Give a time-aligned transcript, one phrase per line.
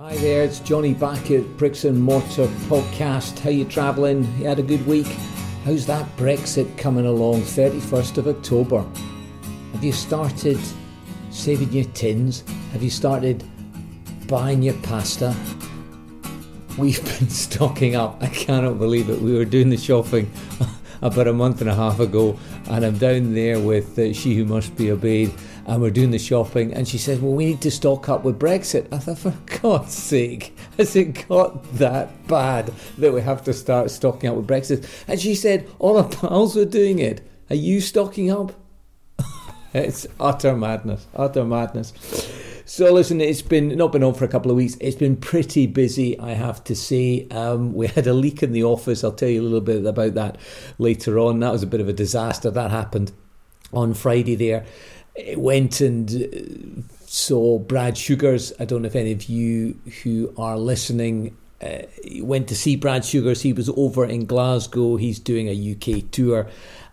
[0.00, 3.36] Hi there, it's Johnny back at Bricks and Mortar podcast.
[3.40, 4.22] How you travelling?
[4.38, 5.08] You had a good week?
[5.64, 7.40] How's that Brexit coming along?
[7.40, 8.86] 31st of October.
[9.72, 10.56] Have you started
[11.30, 12.44] saving your tins?
[12.70, 13.42] Have you started
[14.28, 15.34] buying your pasta?
[16.78, 18.22] We've been stocking up.
[18.22, 19.20] I cannot believe it.
[19.20, 20.30] We were doing the shopping
[21.02, 22.38] about a month and a half ago,
[22.70, 25.32] and I'm down there with uh, She Who Must Be Obeyed
[25.68, 26.72] and we're doing the shopping.
[26.72, 28.88] And she says, Well, we need to stock up with Brexit.
[28.90, 33.90] I thought, For God's sake, has it got that bad that we have to start
[33.90, 34.88] stocking up with Brexit?
[35.06, 37.20] And she said, All our pals are doing it.
[37.50, 38.52] Are you stocking up?
[39.74, 41.92] it's utter madness, utter madness.
[42.64, 44.76] So listen, it's been not been on for a couple of weeks.
[44.80, 47.26] It's been pretty busy, I have to say.
[47.30, 49.04] Um, we had a leak in the office.
[49.04, 50.38] I'll tell you a little bit about that
[50.78, 51.40] later on.
[51.40, 52.50] That was a bit of a disaster.
[52.50, 53.12] That happened
[53.72, 54.64] on Friday there
[55.36, 58.52] went and uh, saw Brad Sugars.
[58.60, 61.82] I don't know if any of you who are listening uh,
[62.20, 63.42] went to see Brad Sugars.
[63.42, 64.96] He was over in Glasgow.
[64.96, 66.46] He's doing a UK tour,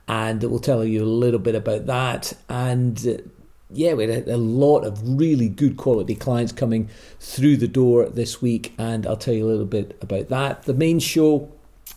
[0.07, 2.33] and we'll tell you a little bit about that.
[2.49, 3.21] And uh,
[3.69, 6.89] yeah, we had a lot of really good quality clients coming
[7.19, 10.63] through the door this week, and I'll tell you a little bit about that.
[10.63, 11.51] The main show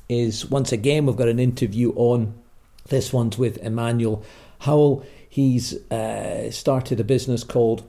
[0.09, 2.35] is once again we've got an interview on.
[2.89, 4.25] This one's with Emanuel
[4.61, 5.05] Howell.
[5.29, 7.89] He's uh, started a business called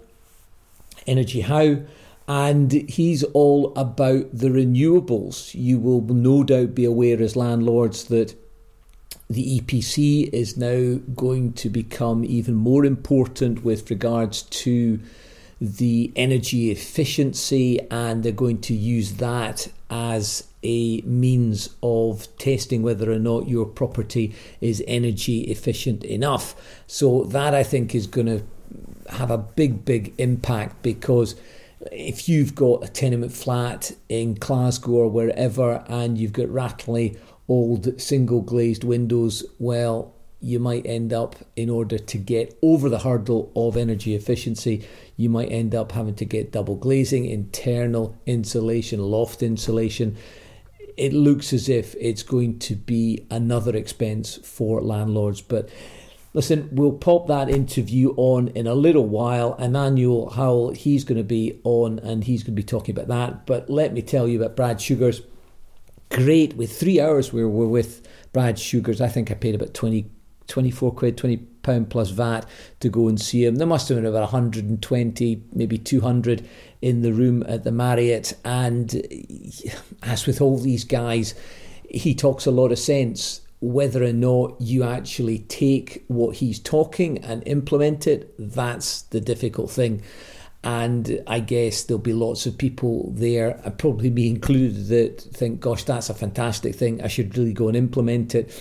[1.08, 1.78] Energy How,
[2.28, 5.56] and he's all about the renewables.
[5.56, 8.36] You will no doubt be aware as landlords that
[9.30, 15.00] the EPC is now going to become even more important with regards to
[15.62, 23.12] the energy efficiency, and they're going to use that as a means of testing whether
[23.12, 26.56] or not your property is energy efficient enough.
[26.88, 28.44] So, that I think is going to
[29.12, 31.36] have a big, big impact because
[31.92, 38.00] if you've got a tenement flat in Glasgow or wherever and you've got rattly old
[38.00, 43.52] single glazed windows, well, you might end up, in order to get over the hurdle
[43.56, 44.88] of energy efficiency,
[45.20, 50.16] you might end up having to get double glazing, internal insulation, loft insulation.
[50.96, 55.42] It looks as if it's going to be another expense for landlords.
[55.42, 55.68] But
[56.34, 59.56] listen, we'll pop that interview on in a little while.
[59.56, 63.46] Emanuel Howell, he's going to be on and he's going to be talking about that.
[63.46, 65.22] But let me tell you about Brad Sugars.
[66.12, 66.56] Great.
[66.56, 69.02] With three hours, we were with Brad Sugars.
[69.02, 70.10] I think I paid about 20
[70.48, 71.46] 24 quid, 20
[71.86, 72.46] plus VAT
[72.80, 73.56] to go and see him.
[73.56, 76.48] There must have been about 120, maybe 200
[76.82, 78.34] in the room at the Marriott.
[78.44, 78.94] And
[80.04, 81.34] as with all these guys,
[81.90, 83.42] he talks a lot of sense.
[83.62, 89.70] Whether or not you actually take what he's talking and implement it, that's the difficult
[89.70, 90.02] thing.
[90.64, 95.62] And I guess there'll be lots of people there, uh, probably me included, that think,
[95.62, 97.02] gosh, that's a fantastic thing.
[97.02, 98.52] I should really go and implement it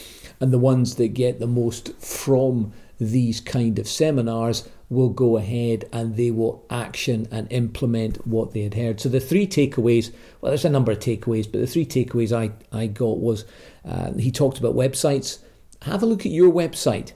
[0.40, 5.84] and the ones that get the most from these kind of seminars will go ahead
[5.92, 9.00] and they will action and implement what they had heard.
[9.00, 12.52] So the three takeaways, well, there's a number of takeaways, but the three takeaways I,
[12.76, 13.44] I got was
[13.84, 15.38] uh, he talked about websites.
[15.82, 17.12] Have a look at your website.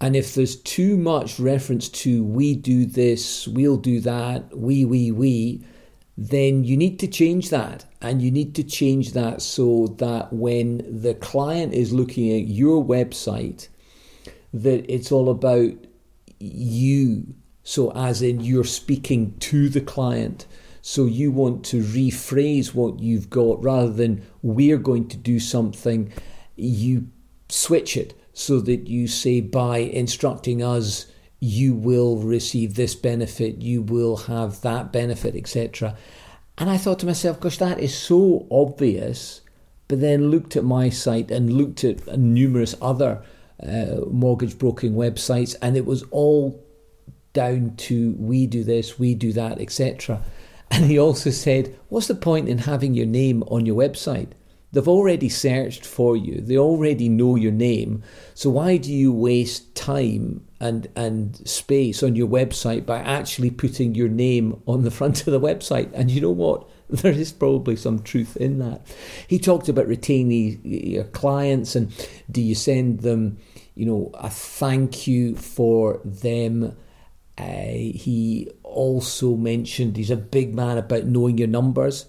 [0.00, 5.10] And if there's too much reference to we do this, we'll do that, we, we,
[5.10, 5.64] we,
[6.16, 7.84] then you need to change that.
[8.00, 12.82] And you need to change that so that when the client is looking at your
[12.82, 13.68] website,
[14.52, 15.72] that it's all about
[16.38, 17.34] you.
[17.62, 20.46] So, as in you're speaking to the client.
[20.82, 26.12] So, you want to rephrase what you've got rather than we're going to do something,
[26.56, 27.08] you
[27.48, 31.06] switch it so that you say, by instructing us,
[31.40, 35.96] you will receive this benefit, you will have that benefit, etc.
[36.58, 39.40] And I thought to myself, gosh, that is so obvious.
[39.88, 43.22] But then looked at my site and looked at numerous other
[43.62, 46.64] uh, mortgage broking websites, and it was all
[47.32, 50.22] down to we do this, we do that, etc.
[50.72, 54.28] And he also said, What's the point in having your name on your website?
[54.72, 56.40] They've already searched for you.
[56.40, 58.04] They already know your name.
[58.34, 63.96] So why do you waste time and and space on your website by actually putting
[63.96, 65.90] your name on the front of the website?
[65.92, 66.68] And you know what?
[67.02, 68.82] There is probably some truth in that.
[69.28, 71.92] He talked about retaining your clients and
[72.30, 73.38] do you send them,
[73.76, 76.76] you know, a thank you for them.
[77.38, 82.06] Uh, he also mentioned he's a big man about knowing your numbers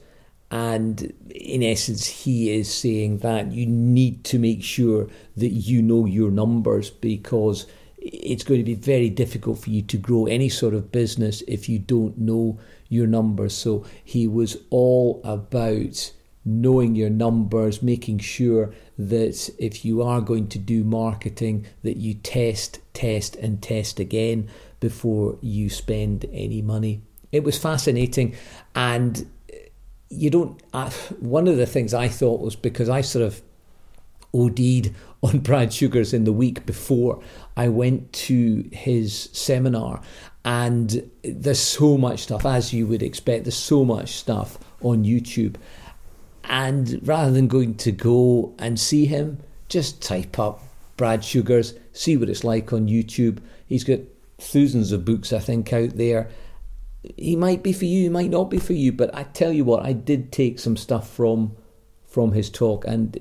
[0.51, 5.07] and in essence, he is saying that you need to make sure
[5.37, 7.67] that you know your numbers because
[7.97, 11.69] it's going to be very difficult for you to grow any sort of business if
[11.69, 12.59] you don't know
[12.91, 13.55] your numbers.
[13.55, 16.11] So he was all about
[16.43, 22.13] knowing your numbers, making sure that if you are going to do marketing, that you
[22.15, 24.49] test, test, and test again
[24.79, 27.01] before you spend any money.
[27.31, 28.35] It was fascinating,
[28.75, 29.25] and
[30.09, 30.61] you don't.
[30.73, 30.89] Uh,
[31.19, 33.41] one of the things I thought was because I sort of
[34.33, 34.93] OD'd
[35.23, 37.21] on Brad Sugars in the week before
[37.55, 40.01] I went to his seminar,
[40.43, 45.55] and there's so much stuff, as you would expect, there's so much stuff on YouTube.
[46.45, 49.39] And rather than going to go and see him,
[49.69, 50.63] just type up
[50.97, 53.39] Brad Sugars, see what it's like on YouTube.
[53.67, 53.99] He's got
[54.39, 56.29] thousands of books, I think, out there.
[57.17, 59.63] He might be for you, he might not be for you, but I tell you
[59.63, 61.55] what, I did take some stuff from
[62.05, 63.15] from his talk, and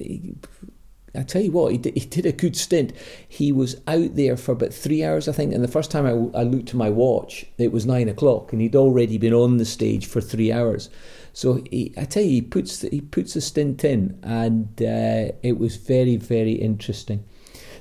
[1.15, 2.93] I tell you what, he did, he did a good stint.
[3.29, 5.53] He was out there for about three hours, I think.
[5.53, 8.63] And the first time I, I looked at my watch, it was nine o'clock, and
[8.63, 10.89] he'd already been on the stage for three hours.
[11.33, 15.59] So he, I tell you, he puts he puts a stint in, and uh, it
[15.59, 17.25] was very very interesting.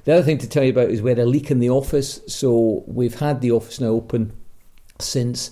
[0.06, 2.22] The other thing to tell you about is we had a leak in the office.
[2.28, 4.34] So we've had the office now open
[5.00, 5.52] since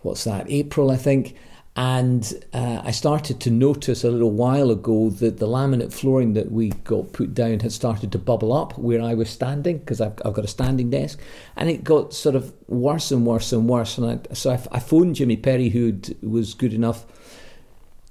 [0.00, 1.36] what's that April, I think.
[1.76, 6.52] And uh, I started to notice a little while ago that the laminate flooring that
[6.52, 10.12] we got put down had started to bubble up where I was standing because I've,
[10.24, 11.18] I've, got a standing desk.
[11.56, 13.98] And it got sort of worse and worse and worse.
[13.98, 17.06] And I, so I, I phoned Jimmy Perry, who was good enough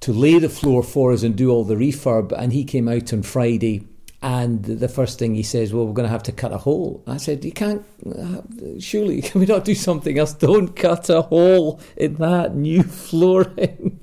[0.02, 2.34] to lay the floor for us and do all the refurb.
[2.34, 3.88] And he came out on Friday
[4.24, 7.04] and the first thing he says, well, we're going to have to cut a hole.
[7.06, 8.42] I said, you can't, uh,
[8.80, 10.34] surely, can we not do something else?
[10.34, 14.00] Don't cut a hole in that new flooring.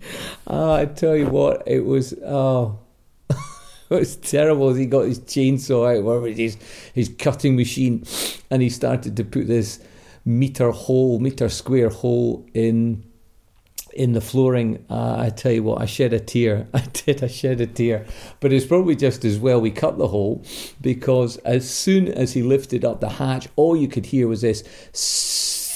[0.46, 2.80] oh, I tell you what, it was, oh,
[3.30, 3.38] it
[3.88, 6.58] was terrible he got his chainsaw out, whatever it is,
[6.92, 8.04] his cutting machine,
[8.50, 9.80] and he started to put this
[10.26, 13.09] meter hole, meter square hole in
[13.92, 16.68] in the flooring, uh, I tell you what, I shed a tear.
[16.74, 18.06] I did, I shed a tear.
[18.40, 20.44] But it's probably just as well we cut the hole
[20.80, 24.62] because as soon as he lifted up the hatch, all you could hear was this.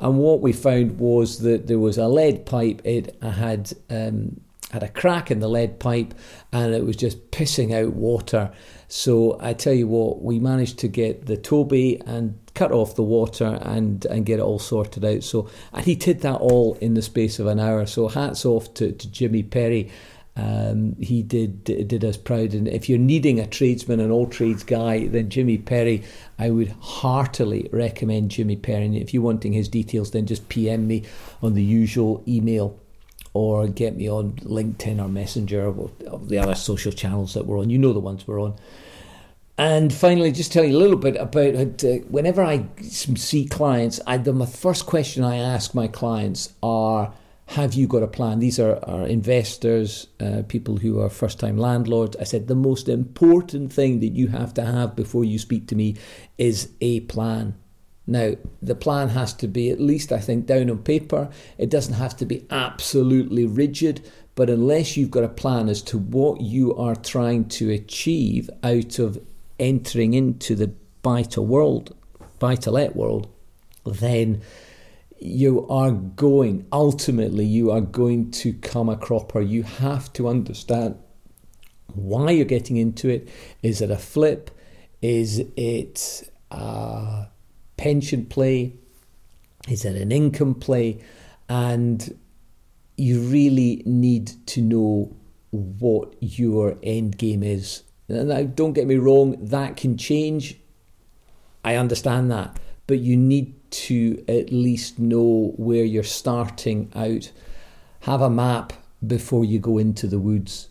[0.00, 2.80] And what we found was that there was a lead pipe.
[2.84, 4.40] It had um,
[4.70, 6.14] had a crack in the lead pipe,
[6.52, 8.50] and it was just pissing out water.
[8.88, 13.02] So I tell you what, we managed to get the Toby and cut off the
[13.02, 15.22] water and and get it all sorted out.
[15.22, 17.86] So and he did that all in the space of an hour.
[17.86, 19.90] So hats off to, to Jimmy Perry.
[20.36, 22.52] Um, he did did us proud.
[22.52, 26.02] And if you're needing a tradesman, an all trades guy, then Jimmy Perry,
[26.38, 28.84] I would heartily recommend Jimmy Perry.
[28.84, 31.04] And if you're wanting his details, then just PM me
[31.42, 32.78] on the usual email
[33.32, 35.90] or get me on LinkedIn or Messenger or
[36.26, 37.70] the other social channels that we're on.
[37.70, 38.54] You know the ones we're on.
[39.60, 44.16] And finally, just tell you a little bit about uh, whenever I see clients, I,
[44.16, 47.12] the first question I ask my clients are,
[47.44, 48.38] have you got a plan?
[48.38, 52.16] These are, are investors, uh, people who are first time landlords.
[52.16, 55.76] I said, the most important thing that you have to have before you speak to
[55.76, 55.96] me
[56.38, 57.54] is a plan.
[58.06, 61.28] Now, the plan has to be, at least I think, down on paper.
[61.58, 65.98] It doesn't have to be absolutely rigid, but unless you've got a plan as to
[65.98, 69.18] what you are trying to achieve out of
[69.60, 71.94] entering into the buy to world,
[72.40, 73.28] buy to let world,
[73.84, 74.42] then
[75.20, 79.40] you are going, ultimately, you are going to come a cropper.
[79.40, 80.98] You have to understand
[81.94, 83.28] why you're getting into it.
[83.62, 84.50] Is it a flip?
[85.02, 87.26] Is it a
[87.76, 88.74] pension play?
[89.68, 91.02] Is it an income play?
[91.48, 92.18] And
[92.96, 95.14] you really need to know
[95.50, 100.56] what your end game is now, don't get me wrong, that can change.
[101.64, 102.58] I understand that.
[102.86, 107.30] But you need to at least know where you're starting out.
[108.00, 108.72] Have a map
[109.06, 110.68] before you go into the woods.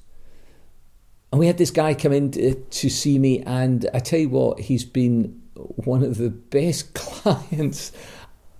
[1.31, 4.29] And we had this guy come in to, to see me, and I tell you
[4.29, 7.91] what, he's been one of the best clients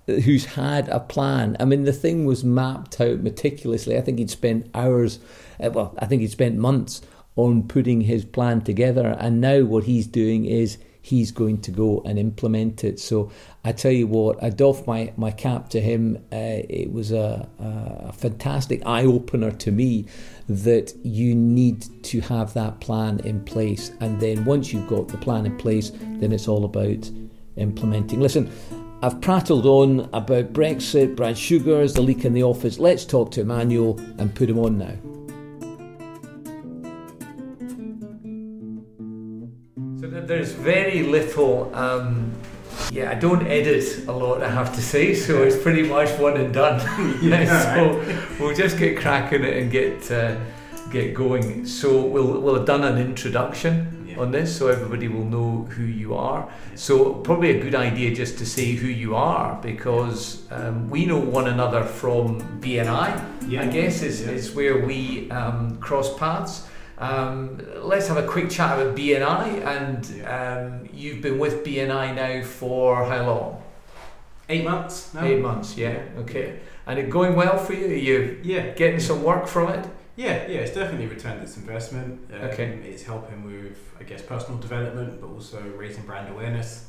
[0.06, 1.56] who's had a plan.
[1.60, 3.96] I mean, the thing was mapped out meticulously.
[3.96, 5.18] I think he'd spent hours,
[5.62, 7.02] uh, well, I think he'd spent months
[7.44, 9.16] on putting his plan together.
[9.18, 13.00] And now what he's doing is he's going to go and implement it.
[13.00, 13.30] So
[13.64, 16.16] I tell you what, I doff my, my cap to him.
[16.32, 20.06] Uh, it was a, a fantastic eye opener to me
[20.48, 23.92] that you need to have that plan in place.
[24.00, 27.10] And then once you've got the plan in place, then it's all about
[27.56, 28.20] implementing.
[28.20, 28.50] Listen,
[29.02, 32.78] I've prattled on about Brexit, Brad Sugars, the leak in the office.
[32.78, 35.19] Let's talk to Emanuel and put him on now.
[40.30, 42.32] There's very little um,
[42.92, 46.36] Yeah, I don't edit a lot, I have to say, so it's pretty much one
[46.36, 46.78] and done.
[47.22, 47.82] Yeah, so
[48.38, 50.36] we'll just get cracking it and get uh,
[50.92, 51.66] get going.
[51.66, 53.74] So we'll we'll have done an introduction
[54.08, 54.22] Yeah.
[54.22, 56.42] on this, so everybody will know who you are.
[56.74, 56.94] So
[57.28, 61.48] probably a good idea just to say who you are because um, we know one
[61.48, 63.08] another from BNI.
[63.48, 63.62] Yeah.
[63.64, 64.38] I guess is, Yeah.
[64.38, 66.69] is where we um, cross paths.
[67.00, 72.44] Um, let's have a quick chat about BNI, and um, you've been with BNI now
[72.44, 73.62] for how long?
[74.50, 75.24] Eight months now.
[75.24, 76.02] Eight months, yeah.
[76.18, 77.86] Okay, and it going well for you?
[77.86, 78.70] Are you Yeah.
[78.74, 79.86] getting some work from it?
[80.16, 82.30] Yeah, yeah, it's definitely returned its investment.
[82.34, 82.78] Um, Okay.
[82.84, 86.86] It's helping with, I guess, personal development, but also raising brand awareness.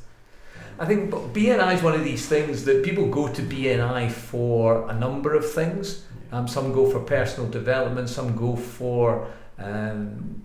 [0.78, 4.92] I think BNI is one of these things that people go to BNI for a
[4.92, 6.04] number of things.
[6.30, 9.26] Um, some go for personal development, some go for,
[9.58, 10.42] um,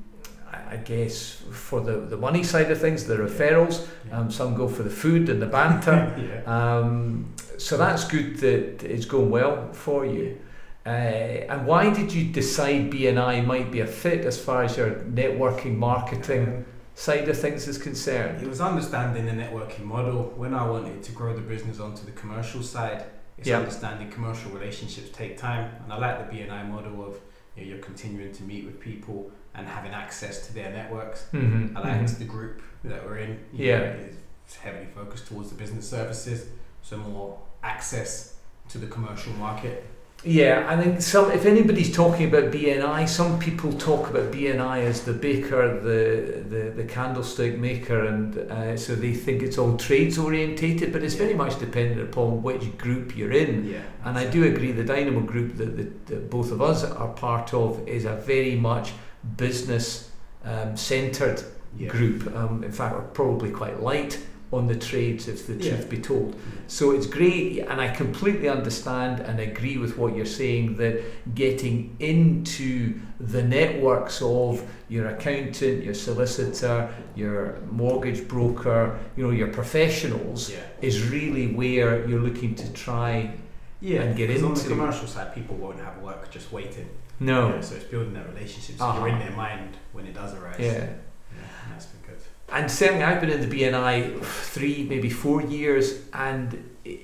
[0.52, 3.88] I I guess, for the, the money side of things, the referrals.
[4.08, 4.20] Yeah.
[4.20, 6.14] Um, some go for the food and the banter.
[6.46, 6.78] yeah.
[6.80, 10.40] um, so that's good that it's going well for you.
[10.86, 14.92] Uh, and why did you decide BNI might be a fit as far as your
[14.92, 16.64] networking marketing
[16.96, 18.42] side of things is concerned?
[18.42, 20.34] It was understanding the networking model.
[20.38, 23.04] When I wanted to grow the business onto the commercial side,
[23.38, 23.60] it's Yeah.
[23.60, 25.72] understanding commercial relationships take time.
[25.84, 27.16] And I like the BNI model of
[27.58, 31.26] you know, you're continuing to meet with people and having access to their networks.
[31.34, 31.76] Mm-hmm.
[31.76, 33.40] I like the group that we're in.
[33.52, 33.80] Yeah.
[33.80, 34.00] know,
[34.46, 36.48] It's heavily focused towards the business services,
[36.82, 38.36] so more access
[38.70, 39.86] to the commercial market.
[40.24, 41.32] Yeah, I think some.
[41.32, 46.72] If anybody's talking about BNI, some people talk about BNI as the baker, the the,
[46.72, 50.92] the candlestick maker, and uh, so they think it's all trades orientated.
[50.92, 53.70] But it's very much dependent upon which group you're in.
[53.70, 53.82] Yeah.
[54.06, 57.54] And I do agree the Dynamo group that, that, that both of us are part
[57.54, 58.94] of is a very much
[59.38, 60.10] business
[60.44, 61.44] um, centered
[61.78, 61.90] Yeah.
[61.90, 62.36] group.
[62.36, 64.18] Um, in fact, we're probably quite light
[64.52, 65.72] on the trades, if the Yeah.
[65.76, 66.36] truth be told.
[66.68, 71.02] So it's great, and I completely understand and agree with what you're saying that
[71.36, 79.50] getting into the networks of your accountant, your solicitor, your mortgage broker, you know, your
[79.50, 80.58] professionals Yeah.
[80.82, 83.32] is really where you're looking to try.
[83.80, 86.88] Yeah, and get 'cause on the commercial side, people won't have work just waiting.
[87.20, 87.60] No.
[87.62, 88.78] So it's building that relationship.
[88.78, 89.00] So Uh-huh.
[89.00, 90.56] you're in their mind when it does arise.
[90.60, 92.22] Yeah, and that's been good.
[92.50, 97.02] And certainly, I've been in the BNI three, maybe four years, and it,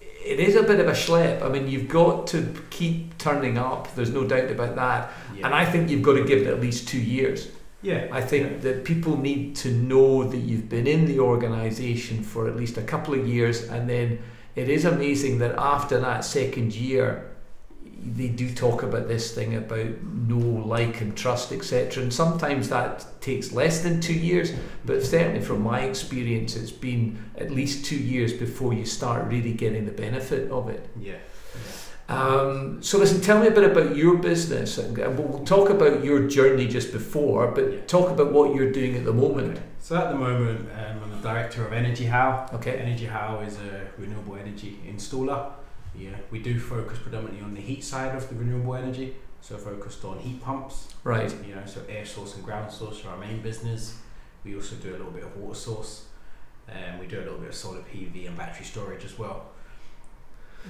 [0.00, 1.42] it is a bit of a schlep.
[1.42, 3.94] I mean, you've got to keep turning up.
[3.94, 5.12] There's no doubt about that.
[5.34, 5.46] Yeah.
[5.46, 7.50] And I think you've got to give it at least two years.
[7.82, 8.08] yeah.
[8.12, 12.56] I think that people need to know that you've been in the organisation for at
[12.56, 14.20] least a couple of years, and then
[14.54, 17.28] it is amazing that after that second year,
[18.04, 22.02] they do talk about this thing about know, like, and trust, etc.
[22.02, 24.52] And sometimes that takes less than two years,
[24.84, 29.52] but certainly from my experience, it's been at least two years before you start really
[29.52, 30.88] getting the benefit of it.
[30.98, 31.16] Yeah.
[32.08, 36.04] Um, so listen, tell me a bit about your business, and we'll we'll talk about
[36.04, 37.78] your journey just before, but Yeah.
[37.88, 39.58] talk about what you're doing at the moment.
[39.80, 42.46] So at the moment, um, I'm the director of Energy How.
[42.54, 42.72] Okay.
[42.78, 45.50] Energy How is a renewable energy installer.
[45.96, 49.16] Yeah, we do focus predominantly on the heat side of the renewable energy.
[49.40, 50.88] So focused on heat pumps.
[51.04, 51.32] Right.
[51.46, 53.98] You know, so air source and ground source are our main business.
[54.44, 56.06] We also do a little bit of water source.
[56.68, 59.46] And we do a little bit of solar PV and battery storage as well.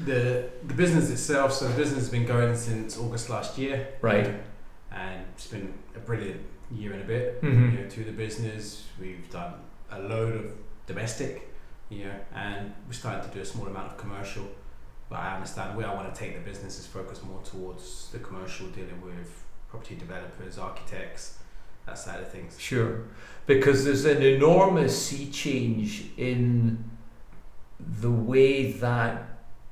[0.04, 3.88] The the business itself, so the business has been going since August last year.
[4.02, 4.34] Right.
[4.92, 7.40] And it's been a brilliant year and a bit.
[7.42, 7.72] Mhm.
[7.72, 9.54] You know, to the business, we've done
[9.90, 10.52] a load of
[10.86, 11.48] domestic,
[11.88, 14.44] you know, and we're starting to do a small amount of commercial.
[15.08, 18.18] But I understand where I want to take the business is focus more towards the
[18.18, 21.38] commercial, dealing with property developers, architects,
[21.86, 22.58] that side of things.
[22.58, 23.04] Sure.
[23.46, 26.84] Because there's an enormous sea change in
[27.78, 29.22] the way that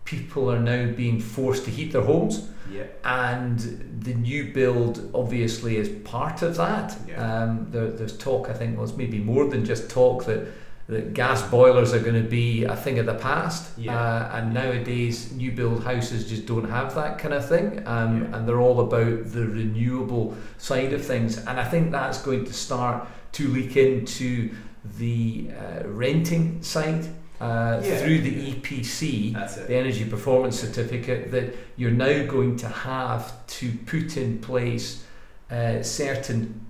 [0.04, 2.48] people are now being forced to heat their homes.
[2.70, 2.84] Yeah.
[3.04, 3.58] and
[4.00, 6.96] the new build obviously is part of that.
[7.06, 7.42] Yeah.
[7.42, 10.48] Um, there, there's talk, I think, well, it's maybe more than just talk that
[10.86, 13.70] that gas boilers are going to be a thing of the past.
[13.78, 13.98] Yeah.
[13.98, 18.36] Uh, and nowadays, new build houses just don't have that kind of thing, um, Yeah.
[18.36, 21.38] and they're all about the renewable side of things.
[21.38, 24.50] And I think that's going to start to leak into
[24.98, 27.06] the uh, renting side.
[27.40, 27.96] Uh, Yeah.
[27.98, 29.32] through the EPC,
[29.66, 35.02] the energy performance certificate that you're now going to have to put in place
[35.50, 36.63] uh, certain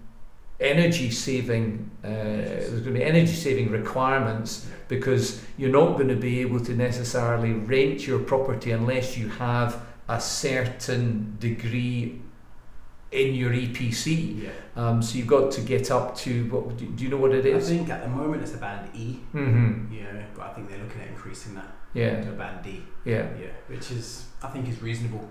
[0.65, 6.17] energy saving uh, there's going to be energy saving requirements because you're not going to
[6.17, 12.21] be able to necessarily rent your property unless you have a certain degree
[13.13, 14.43] in your EPC.
[14.43, 14.51] Yeah.
[14.77, 16.77] Um, so you've got to get up to what?
[16.77, 17.71] Do, do you know what it is?
[17.71, 19.21] I think at the moment it's a band E.
[19.33, 19.95] Mm-hmm.
[19.95, 22.83] Yeah, but I think they're looking at increasing that Yeah, to a band D.
[23.05, 23.29] yeah.
[23.41, 25.29] Yeah, which is I think is reasonable.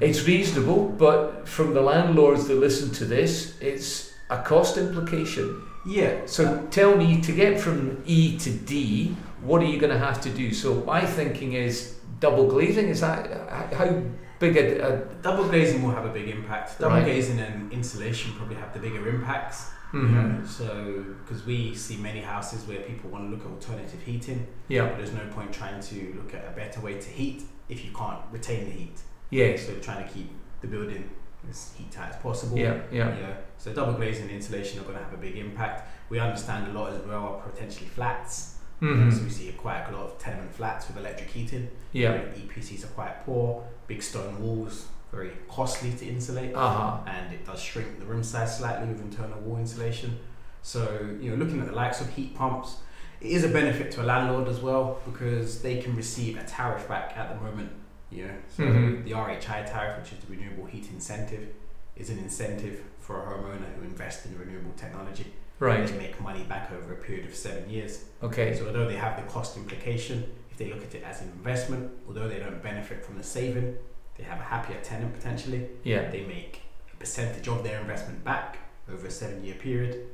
[0.00, 5.62] It's reasonable, but from the landlords that listen to this, it's a cost implication.
[5.86, 6.22] Yeah.
[6.26, 10.20] So tell me to get from E to D, what are you going to have
[10.22, 10.52] to do?
[10.52, 12.88] So my thinking is double glazing.
[12.88, 13.30] Is that
[13.72, 14.02] how
[14.38, 14.64] big a,
[14.94, 16.78] a Double glazing will have a big impact.
[16.78, 17.04] Double Right.
[17.04, 19.70] glazing and insulation probably have the bigger impacts.
[19.92, 20.10] Mhm.
[20.12, 20.44] know.
[20.46, 24.86] So, because we see many houses where people want to look at alternative heating, yeah
[24.88, 27.92] but there's no point trying to look at a better way to heat if you
[27.92, 28.98] can't retain the heat.
[29.30, 30.28] yes So, trying to keep
[30.60, 31.08] the building
[31.48, 32.58] as heat tight as possible.
[32.58, 33.34] yeah yeah Yeah.
[33.58, 35.88] So double glazing and insulation are going to have a big impact.
[36.10, 38.56] We understand a lot as well are potentially flats.
[38.82, 39.12] Mhm.
[39.12, 41.68] So we see quite a lot of tenement flats with electric heating.
[41.92, 43.64] yeah where EPCs are quite poor.
[43.86, 48.58] Big stone walls, very costly to insulate, uh-huh and it does shrink the room size
[48.58, 50.18] slightly with internal wall insulation.
[50.62, 50.80] So
[51.20, 52.76] you know, looking at the likes of heat pumps,
[53.20, 56.86] it is a benefit to a landlord as well because they can receive a tariff
[56.88, 57.70] back at the moment.
[58.16, 59.04] You know, so Mhm.
[59.04, 61.48] the RHI tariff, which is the renewable heat incentive,
[61.96, 65.32] is an incentive for a homeowner who invests in renewable technology.
[65.58, 68.04] right They make money back over a period of seven years.
[68.22, 71.28] okay So although they have the cost implication, if they look at it as an
[71.38, 73.76] investment, although they don't benefit from the saving,
[74.18, 75.68] they have a happier tenant potentially.
[75.82, 76.60] yeah They make
[76.92, 78.58] a percentage of their investment back
[78.92, 80.06] over a seven-year period,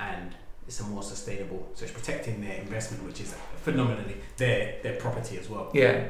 [0.00, 0.34] and
[0.66, 1.70] it's a more sustainable.
[1.74, 5.70] So it's protecting their investment, which is phenomenally their their property as well.
[5.74, 6.08] yeah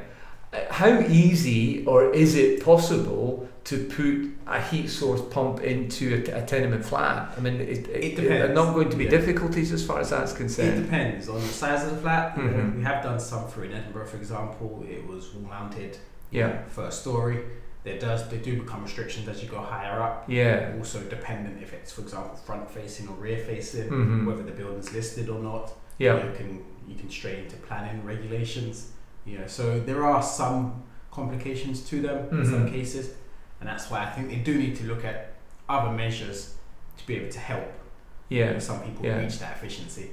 [0.69, 6.85] how easy or is it possible to put a heat source pump into a, tenement
[6.85, 7.33] flat?
[7.37, 8.55] I mean, it, It Are depends.
[8.55, 9.09] not going to be Yeah.
[9.11, 10.79] difficulties as far as that's concerned.
[10.79, 12.37] It depends on the size of the flat.
[12.37, 12.77] Know, Mhm.
[12.77, 14.85] we have done some for in Edinburgh, for example.
[14.89, 15.97] It was wall mounted,
[16.31, 17.39] Yeah, first story.
[17.83, 20.25] There does they do become restrictions as you go higher up.
[20.27, 20.71] yeah.
[20.77, 24.25] Also dependent if it's, for example, front facing or rear facing, Mhm.
[24.25, 25.73] whether the building's listed or not.
[25.97, 26.15] Yeah.
[26.25, 28.87] You can you can stray into planning regulations.
[29.25, 32.71] You know, so there are some complications to them in some Mhm.
[32.71, 33.11] cases,
[33.59, 35.33] and that's why I think they do need to look at
[35.69, 36.55] other measures
[36.97, 37.71] to be able to help
[38.29, 38.53] you Yeah.
[38.53, 39.19] know, some people Yeah.
[39.19, 40.09] reach that efficiency.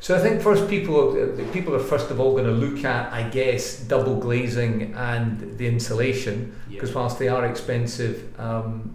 [0.00, 2.84] So I think first people uh, the people are first of all going to look
[2.84, 6.36] at, I guess, double glazing and the insulation
[6.68, 6.74] Yeah.
[6.74, 8.94] because whilst they are expensive, um,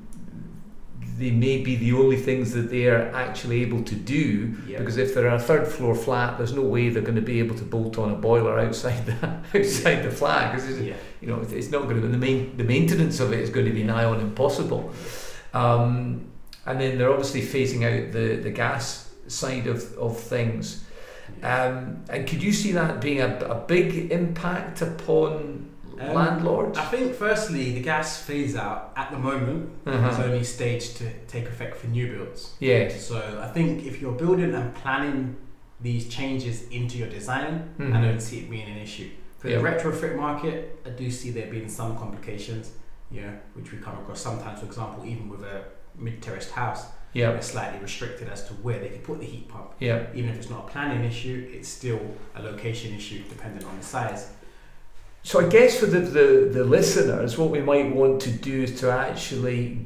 [1.19, 4.55] they may be the only things that they are actually able to do.
[4.65, 4.79] Yeah.
[4.79, 7.55] Because if they're a third floor flat, there's no way they're going to be able
[7.57, 9.27] to bolt on a boiler outside the
[9.59, 10.95] outside the flat because yeah.
[11.21, 13.65] you know it's- it's not going to the main the maintenance of it is going
[13.65, 14.91] to be nigh on impossible.
[15.53, 16.29] Um,
[16.65, 20.85] and then they're obviously phasing out the, the gas side of, of things.
[21.43, 26.77] Um, and could you see that being a, a big impact upon Um, landlords?
[26.77, 30.09] I think firstly the gas phase out at the moment Uh-huh.
[30.09, 32.53] is only staged to take effect for new builds.
[32.59, 32.89] Yeah.
[32.89, 35.35] So I think if you're building and planning
[35.81, 38.01] these changes into your design, I Mhm.
[38.03, 39.09] don't see it being an issue.
[39.39, 39.57] For Yeah.
[39.57, 42.71] the retrofit market, I do see there being some complications,
[43.11, 44.59] yeah, which we come across sometimes.
[44.59, 45.63] For example, even with a
[45.97, 47.31] mid-terraced house, Yeah.
[47.31, 49.71] they're slightly restricted as to where they can put the heat pump.
[49.79, 50.03] Yeah.
[50.13, 51.99] Even if it's not a planning issue, it's still
[52.35, 54.31] a location issue depending on the size.
[55.23, 58.79] So I guess for the, the, the listeners, what we might want to do is
[58.79, 59.85] to actually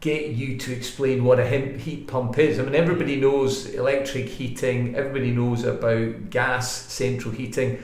[0.00, 2.58] get you to explain what a heat pump is.
[2.58, 7.82] I mean, everybody knows electric heating, everybody knows about gas central heating.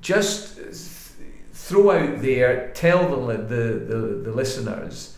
[0.00, 0.74] Just th-
[1.52, 5.16] throw out there, tell the, the, the, the listeners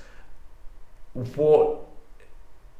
[1.14, 1.87] what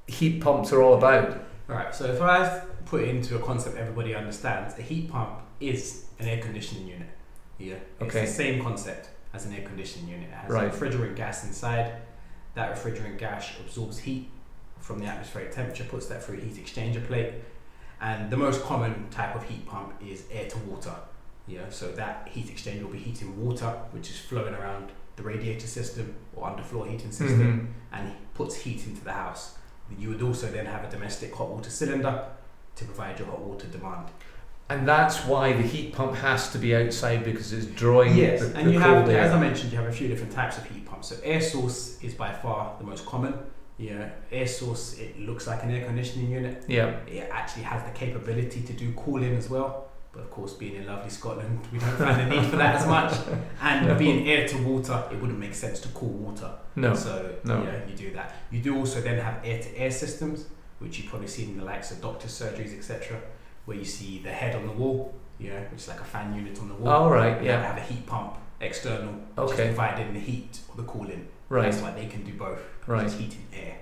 [0.07, 1.31] heat pumps are all about.
[1.69, 1.95] All right.
[1.95, 6.43] So if I put into a concept everybody understands, a heat pump is an air
[6.43, 7.09] conditioning unit.
[7.59, 7.75] Yeah.
[8.01, 8.27] It's Okay.
[8.27, 10.29] the same concept as an air conditioning unit.
[10.29, 10.69] It has Right.
[10.73, 11.93] a refrigerant gas inside.
[12.55, 14.31] That refrigerant gas absorbs heat
[14.81, 17.35] from the atmospheric temperature, puts that through a heat exchanger plate.
[18.01, 20.95] And the most common type of heat pump is air to water.
[21.47, 25.67] Yeah, so that heat exchanger will be heating water, which is flowing around the radiator
[25.67, 27.97] system or underfloor heating system, Mhm.
[27.99, 29.57] and puts heat into the house.
[29.99, 32.25] You would also then have a domestic hot water cylinder
[32.77, 34.09] to provide your hot water demand.
[34.73, 38.57] And that's why the heat pump has to be outside because it's drawing Yes, the,
[38.59, 39.21] and the you have, air.
[39.21, 41.09] as I mentioned, you have a few different types of heat pumps.
[41.09, 43.35] So air source is by far the most common.
[43.79, 46.65] Yeah, air source it looks like an air conditioning unit.
[46.69, 46.91] yeah.
[47.07, 49.89] It actually has the capability to do cooling as well.
[50.13, 52.87] But of course, being in lovely Scotland, we don't find the need for that as
[52.87, 53.13] much.
[53.63, 53.95] And No.
[53.95, 56.51] being air to water, it wouldn't make sense to cool water.
[56.77, 56.95] No.
[56.95, 57.63] So no.
[57.63, 58.35] yeah, you do that.
[58.51, 60.47] You do also then have air to air systems,
[60.81, 63.21] which you've probably seen in the likes of doctor surgeries, etc.,
[63.65, 66.59] where you see the head on the wall, yeah, which is like a fan unit
[66.61, 66.93] on the wall.
[66.93, 67.41] All right.
[67.41, 67.63] You Yeah.
[67.63, 69.69] have a heat pump external, which Okay.
[69.69, 71.29] is providing the heat or the cooling.
[71.49, 71.63] Right.
[71.71, 72.61] That's why they can do both.
[72.87, 73.05] Right.
[73.05, 73.77] It's heat and air.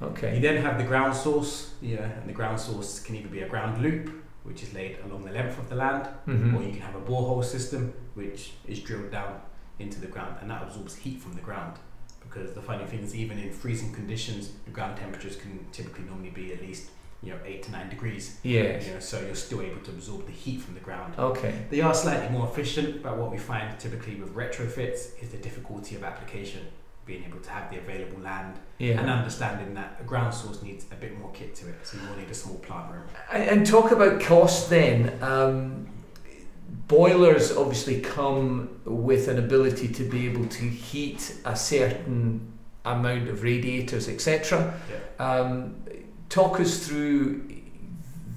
[0.00, 0.34] Okay.
[0.36, 3.48] You then have the ground source, yeah, and the ground source can either be a
[3.48, 4.10] ground loop,
[4.44, 7.00] which is laid along the length of the land, or hmm you can have a
[7.00, 9.40] borehole system, which is drilled down
[9.80, 11.74] into the ground, and that absorbs heat from the ground.
[12.20, 16.30] Because the funny thing is, even in freezing conditions, the ground temperatures can typically normally
[16.30, 16.90] be at least
[17.22, 18.38] you know eight to nine degrees.
[18.42, 18.80] Yeah.
[18.80, 21.14] You know, so you're still able to absorb the heat from the ground.
[21.18, 21.54] Okay.
[21.70, 25.96] They are slightly more efficient, but what we find typically with retrofits is the difficulty
[25.96, 26.60] of application,
[27.06, 29.00] being able to have the available land Yeah.
[29.00, 32.08] and understanding that a ground source needs a bit more kit to it, so you
[32.08, 33.02] will need a small plant room.
[33.32, 35.18] And, and talk about cost then.
[35.22, 35.88] Um,
[36.86, 42.52] boilers obviously come with an ability to be able to heat a certain
[42.84, 44.74] amount of radiators, etc.
[45.18, 45.76] Um,
[46.28, 47.42] talk us through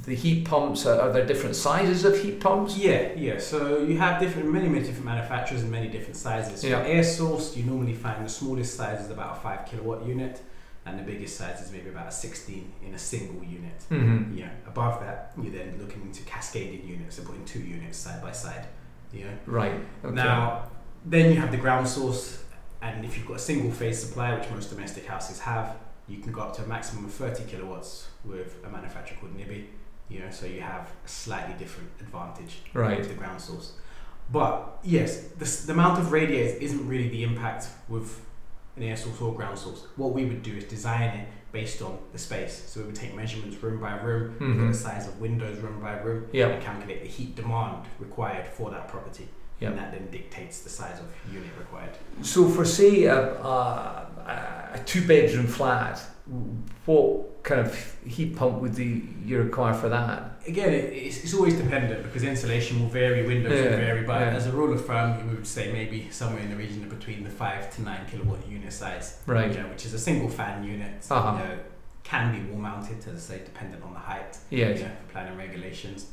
[0.06, 0.86] the heat pumps.
[0.86, 2.77] Are, are there different sizes of heat pumps?
[2.77, 3.38] Yeah, yeah.
[3.39, 6.63] So you have different, many, many different manufacturers and many different sizes.
[6.63, 6.82] Yeah.
[6.82, 10.41] For air source, you normally find the smallest size is about a five kilowatt unit,
[10.86, 13.84] and the biggest size is maybe about a 16 in a single unit.
[13.89, 14.38] Mm-hmm.
[14.38, 14.49] Yeah.
[14.67, 18.65] Above that, you're then looking into cascading units, so putting two units side by side.
[19.13, 19.27] Yeah.
[19.45, 19.73] Right.
[20.04, 20.15] Okay.
[20.15, 20.71] Now,
[21.06, 22.43] then you have the ground source,
[22.82, 25.75] and if you've got a single phase supply, which most domestic houses have,
[26.12, 29.65] you can go up to a maximum of 30 kilowatts with a manufacturer called NIBE.
[30.10, 33.02] You know, so you have a slightly different advantage Right.
[33.02, 33.74] to the ground source.
[34.30, 38.19] But yes, the, the amount of radiators isn't really the impact with
[38.76, 39.86] an air source or ground source.
[39.95, 42.63] What we would do is design it based on the space.
[42.67, 44.71] So we would take measurements room by room, Mhm.
[44.71, 46.47] the size of windows room by room, Yeah.
[46.47, 49.28] and calculate the heat demand required for that property.
[49.62, 49.69] Yeah.
[49.69, 51.91] And that then dictates the size of unit required.
[52.24, 56.02] So for say a, a, a two bedroom flat,
[56.86, 60.39] what kind of heat pump would the, you require for that?
[60.47, 64.21] Again, it, it's, it's always dependent because insulation will vary, windows Yeah, will vary, but
[64.21, 64.30] yeah.
[64.30, 67.24] as a rule of thumb, we would say maybe somewhere in the region of between
[67.24, 69.56] the 5 to 9 kilowatt unit size, Right.
[69.69, 71.06] which is a single fan unit.
[71.12, 71.38] Uh-huh.
[71.39, 71.60] You know,
[72.04, 74.80] can be wall mounted, as I say, dependent on the height, Yes.
[74.80, 76.08] you know, for planning regulations.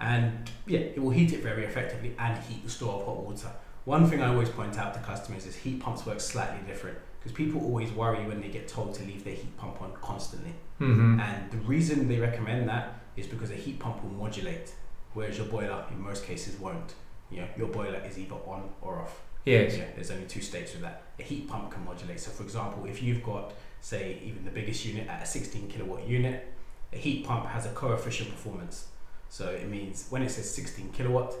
[0.00, 3.50] And yeah, it will heat it very effectively and heat the store of hot water.
[3.84, 7.32] One thing I always point out to customers is heat pumps work slightly different because
[7.32, 10.52] people always worry when they get told to leave their heat pump on constantly.
[10.80, 11.20] Mm-hmm.
[11.20, 14.72] And the reason they recommend that is because a heat pump will modulate,
[15.14, 16.94] whereas your boiler in most cases won't.
[17.30, 19.20] You know, your boiler is either on or off.
[19.44, 19.76] Yes.
[19.76, 21.02] Yeah, there's only two states with that.
[21.18, 22.20] A heat pump can modulate.
[22.20, 26.06] So, for example, if you've got, say, even the biggest unit at a 16 kilowatt
[26.06, 26.52] unit,
[26.92, 28.88] a heat pump has a coefficient performance.
[29.28, 31.34] So it means when it says 16 kilowatt,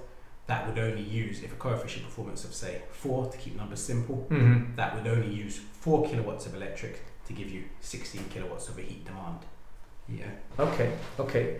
[0.46, 4.26] that would only use if a coefficient performance of say four to keep numbers simple.
[4.30, 4.76] Mm-hmm.
[4.76, 8.82] That would only use four kilowatts of electric to give you 16 kilowatts of a
[8.82, 9.40] heat demand.
[10.08, 10.30] Yeah.
[10.58, 11.58] Okay, okay.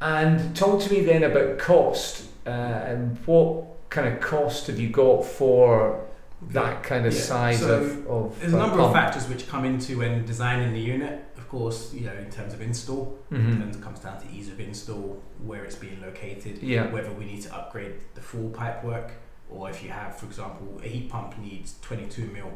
[0.00, 2.28] And talk to me then about cost.
[2.46, 6.06] Uh, and what kind of cost have you got for
[6.50, 9.64] that kind of Yeah, size so of, of There's a number of factors which come
[9.64, 11.24] into when designing the unit.
[11.56, 13.62] Course, you know, in terms of install, Mhm.
[13.62, 16.92] and it comes down to ease of install, where it's being located, Yeah.
[16.92, 19.12] whether we need to upgrade the full pipe work,
[19.48, 22.50] or if you have, for example, a heat pump needs 22 mil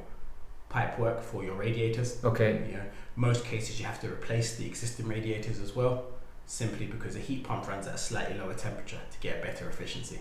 [0.68, 2.22] pipe work for your radiators.
[2.22, 2.52] Okay.
[2.68, 2.84] You know,
[3.16, 6.04] most cases you have to replace the existing radiators as well,
[6.44, 10.18] simply because a heat pump runs at a slightly lower temperature to get better efficiency.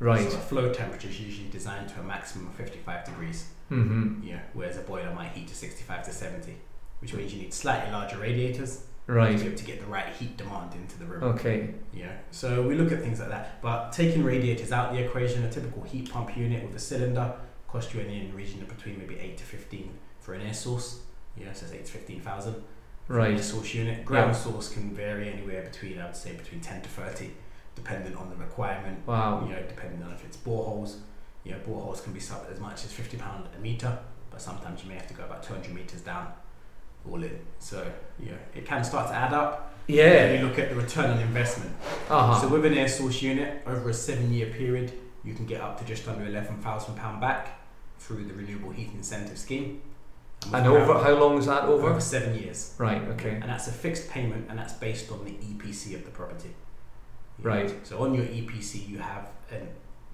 [0.00, 0.28] Right.
[0.30, 3.50] So a flow temperature is usually designed to a maximum of 55 degrees.
[3.70, 4.24] Mm-hmm.
[4.24, 6.56] Yeah, whereas a boiler might heat to 65 to 70,
[7.12, 9.40] which means you need slightly larger radiators to be Right.
[9.40, 11.22] able to get the right heat demand into the room.
[11.22, 11.74] Okay.
[11.94, 13.62] Yeah, so we look at things like that.
[13.62, 17.34] But taking radiators out the equation, a typical heat pump unit with a cylinder
[17.68, 19.90] cost you in the region of between maybe 8 to 15
[20.20, 21.00] for an air source.
[21.36, 22.54] Yeah, so it's 8 to 15,000
[23.06, 23.44] for an air Right.
[23.44, 24.04] source unit.
[24.04, 27.30] Ground source can vary anywhere between, I would say, between 10 to 30,
[27.76, 29.44] depending on the requirement Wow.
[29.44, 30.96] you know, depending on if it's boreholes.
[31.44, 33.96] You know, boreholes can be as much as fifty pound a meter,
[34.32, 36.32] but sometimes you may have to go about two hundred meters down,
[37.10, 37.38] all in.
[37.58, 39.72] So yeah, it can start to add up.
[39.86, 40.32] When Yeah.
[40.32, 41.72] you look at the return on investment.
[42.10, 42.40] Uh-huh.
[42.40, 44.92] So with an air source unit, over a seven-year period,
[45.22, 47.60] you can get up to just under eleven thousand pound back
[47.98, 49.80] through the renewable heat incentive scheme.
[50.44, 51.88] with and over how long is that over?
[51.88, 52.74] over seven years.
[52.78, 53.00] Right.
[53.14, 53.30] Okay.
[53.30, 56.54] And that's a fixed payment, and that's based on the EPC of the property.
[57.40, 57.72] Right.
[57.86, 59.68] So on your EPC, you have um,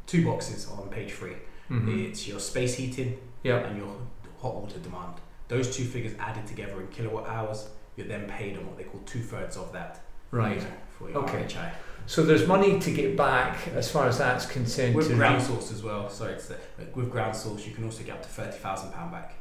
[0.06, 1.36] two boxes on page three.
[1.70, 2.08] Mhm.
[2.08, 3.58] It's your space heating Yeah.
[3.58, 3.96] and your
[4.40, 5.14] hot water demand.
[5.48, 9.00] Those two figures added together in kilowatt hours, you're then paid on what they call
[9.06, 10.00] two thirds of that.
[10.30, 10.62] Right.
[10.98, 11.44] For your Okay.
[11.44, 11.72] RHI.
[12.06, 14.94] So there's money to get back as far as that's concerned.
[14.94, 16.36] With ground re- source as well, say,
[16.76, 19.34] but with ground source, you can also get up to thirty thousand pound back.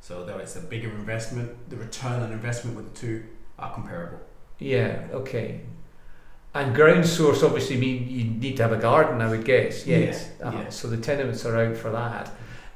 [0.00, 3.24] So though it's a bigger investment, the return on investment with the two
[3.58, 4.18] are comparable.
[4.58, 5.06] Yeah.
[5.12, 5.60] Okay.
[6.52, 9.86] And ground source obviously mean you need to have a garden, I would guess.
[9.86, 10.30] Yes.
[10.40, 10.58] Yeah, Uh-huh.
[10.64, 10.68] yeah.
[10.70, 12.32] So the tenements are out for that.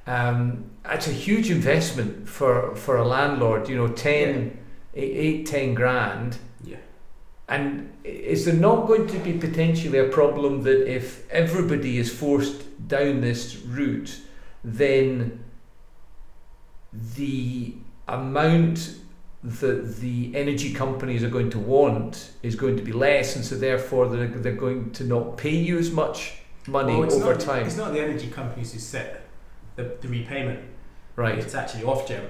[0.06, 3.68] Um, it's a huge investment for, for a landlord.
[3.68, 4.58] You know, 10,
[4.94, 6.38] eight, eight, 10 grand.
[6.62, 6.76] Yeah.
[7.48, 12.88] And is there not going to be potentially a problem that if everybody is forced
[12.88, 14.20] down this route,
[14.62, 15.44] then
[16.92, 17.74] the
[18.08, 18.96] amount
[19.42, 23.56] that the energy companies are going to want is going to be less, and so
[23.56, 27.66] therefore they're, they're going to not pay you as much money Well, over not, time.
[27.66, 29.23] It's not the energy companies who set
[29.76, 30.60] the, the repayment.
[31.16, 31.38] Right.
[31.38, 32.26] It's actually Ofgem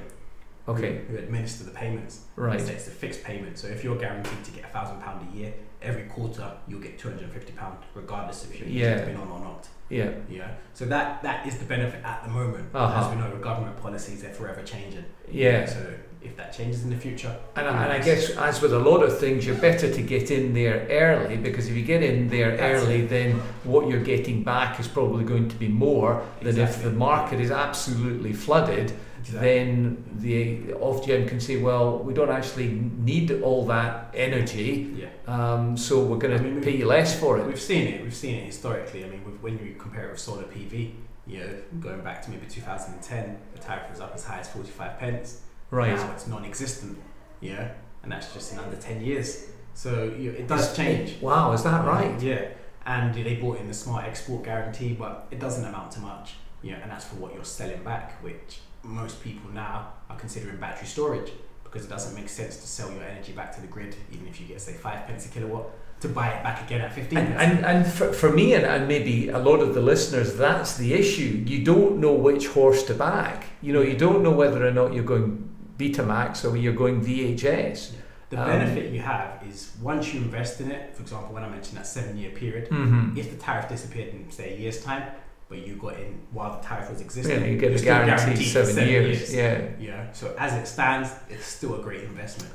[0.66, 1.02] Okay.
[1.09, 2.22] who administer the payments.
[2.37, 2.59] Right.
[2.61, 3.59] It's, it's a fixed payment.
[3.59, 5.52] So if you're guaranteed to get a thousand pound a year,
[5.83, 8.96] every quarter you'll get two hundred and fifty pound, regardless if your Yeah.
[8.98, 9.04] yeah.
[9.04, 9.68] been on or not.
[9.94, 10.11] Yeah.
[10.28, 10.50] Yeah.
[10.72, 12.68] So that that is the benefit at the moment.
[12.74, 13.00] Uh-huh.
[13.00, 15.04] As we know, government policies they're forever changing.
[15.30, 15.66] Yeah.
[15.66, 18.78] So if that changes in the future, And I, and I guess, as with a
[18.78, 22.28] lot of things, you're better to get in there early because if you get in
[22.28, 23.33] there That's early, then
[23.64, 27.50] what you're getting back is probably going to be more than if the market is
[27.50, 28.92] absolutely flooded.
[29.32, 35.08] Then the Ofgem can say, well, we don't actually need all that energy, yeah.
[35.26, 37.46] um, so we're going I to pay you less for it.
[37.46, 38.02] We've seen it.
[38.02, 39.04] We've seen it historically.
[39.04, 40.92] I mean, with, when you compare it with solar PV,
[41.26, 41.48] you know,
[41.80, 45.40] going back to maybe 2010, the tariff was up as high as 45 pence.
[45.70, 45.94] Right.
[45.94, 46.98] Now it's non-existent.
[47.40, 49.46] Yeah, and that's just in under 10 years.
[49.74, 51.20] So you know, it does Is- change.
[51.20, 52.20] Wow, is that right?
[52.20, 52.48] Yeah,
[52.87, 56.34] and they brought in the smart export guarantee, but it doesn't amount to much.
[56.62, 60.87] Yeah, and that's for what you're selling back, which most people now are considering battery
[60.87, 64.27] storage because it doesn't make sense to sell your energy back to the grid, even
[64.29, 65.66] if you get say five pence a kilowatt,
[66.01, 68.87] to buy it back again at 15 And, and, and for, for me and, and
[68.87, 71.42] maybe a lot of the listeners, that's the issue.
[71.47, 73.47] You don't know which horse to back.
[73.62, 77.92] You know, you don't know whether or not you're going Betamax or you're going VHS.
[78.31, 81.49] The Um, benefit you have is once you invest in it, for example, when I
[81.49, 83.18] mentioned that seven year period, Mm-hmm.
[83.18, 85.05] if the tariff disappeared in, say, a year's time,
[85.48, 88.64] but you got in while the tariff was existing, Yeah, you get the guaranteed for
[88.64, 89.35] seven, years.
[89.35, 89.68] Yeah.
[89.78, 92.52] Yeah, so as it stands, it's still a great investment.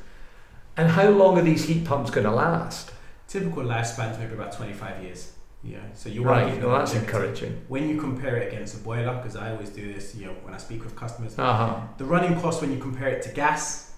[0.78, 2.92] And how long are these heat pumps going to last?
[3.28, 5.34] Typical lifespan's maybe about 25 years.
[5.62, 6.58] Yeah, so you Right.
[6.64, 7.62] Well, that's encouraging.
[7.68, 10.54] When you compare it against a boiler, because I always do this, you know, when
[10.54, 11.82] I speak with customers, Uh huh.
[11.98, 13.92] the running cost when you compare it to gas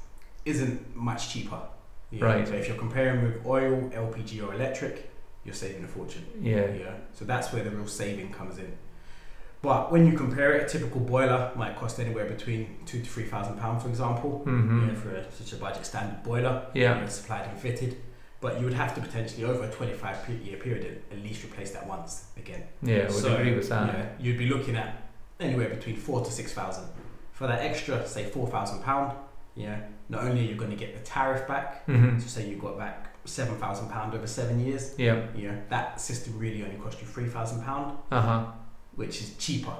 [0.43, 1.59] isn't much cheaper.
[2.09, 2.47] Yeah, Right.
[2.47, 5.10] So if you're comparing with oil, LPG, or electric,
[5.45, 6.25] you're saving a fortune.
[6.41, 6.67] Yeah.
[6.73, 6.93] Yeah.
[7.13, 8.71] So that's where the real saving comes in.
[9.61, 13.25] But when you compare it, a typical boiler might cost anywhere between two to three
[13.25, 14.89] thousand pounds, for example, Mm-hmm.
[14.89, 16.95] yeah, for a, such a budget standard boiler, Yeah.
[16.95, 17.97] you know, supplied and fitted.
[18.39, 21.85] But you would have to potentially, over a 25 year period, at least replace that
[21.85, 22.63] once again.
[22.81, 23.93] Yeah, I would So, agree with that.
[23.93, 24.95] Yeah, you'd be looking at
[25.39, 26.85] anywhere between four to six thousand
[27.33, 29.15] for that extra, say four thousand pound.
[29.55, 32.17] Yeah, not only are you going to get the tariff back, Mm-hmm.
[32.19, 34.95] so say you got back seven thousand pound over seven years.
[34.97, 35.27] Yeah.
[35.35, 38.45] Yeah, that system really only cost you three thousand pound, Uh huh.
[38.95, 39.75] which is cheaper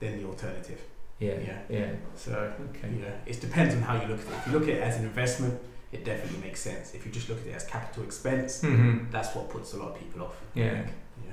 [0.00, 0.80] than the alternative.
[1.20, 1.34] Yeah.
[1.46, 1.58] Yeah.
[1.68, 1.90] Yeah.
[2.16, 2.90] So Okay.
[3.00, 4.32] yeah, it depends on how you look at it.
[4.38, 5.60] If you look at it as an investment,
[5.92, 6.92] it definitely makes sense.
[6.94, 9.10] If you just look at it as capital expense, Mm-hmm.
[9.10, 10.36] that's what puts a lot of people off.
[10.54, 10.82] Yeah.
[11.24, 11.32] Yeah.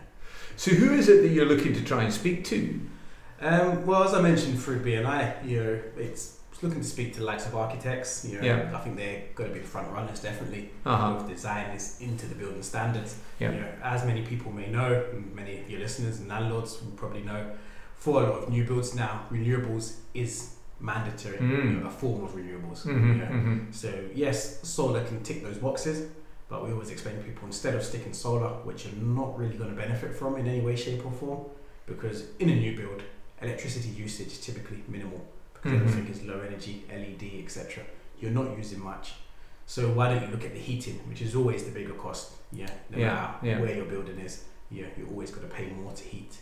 [0.56, 2.80] So who is it that you're looking to try and speak to?
[3.42, 7.26] Um, well, as I mentioned through BNI, you know, it's looking to speak to the
[7.26, 8.26] likes of architects.
[8.26, 8.72] You know, Yeah.
[8.74, 10.70] I think they're going to be the front runners, definitely.
[10.86, 11.14] Uh huh.
[11.18, 13.18] With design is into the building standards.
[13.40, 13.52] Yeah.
[13.52, 17.22] You know, as many people may know, many of your listeners and landlords will probably
[17.22, 17.52] know,
[17.98, 21.38] for a lot of new builds now, renewables is mandatory.
[21.38, 21.64] Mm.
[21.64, 22.86] You know, a form of renewables.
[22.86, 23.20] Mm-hmm.
[23.20, 23.28] Yeah.
[23.28, 23.72] Mm-hmm.
[23.72, 26.10] So yes, solar can tick those boxes,
[26.50, 29.70] but we always explain to people instead of sticking solar, which you're not really going
[29.70, 31.46] to benefit from in any way, shape, or form,
[31.86, 33.02] because in a new build,
[33.42, 35.26] electricity usage is typically minimal
[35.62, 35.88] because Mhm.
[35.88, 37.84] everything is low energy, LED, etc.
[38.20, 39.14] You're not using much.
[39.66, 42.34] So why don't you look at the heating, which is always the bigger cost?
[42.52, 43.60] Yeah, no Yeah, matter yeah.
[43.62, 46.38] where your building is, yeah, you're always going to pay more to heat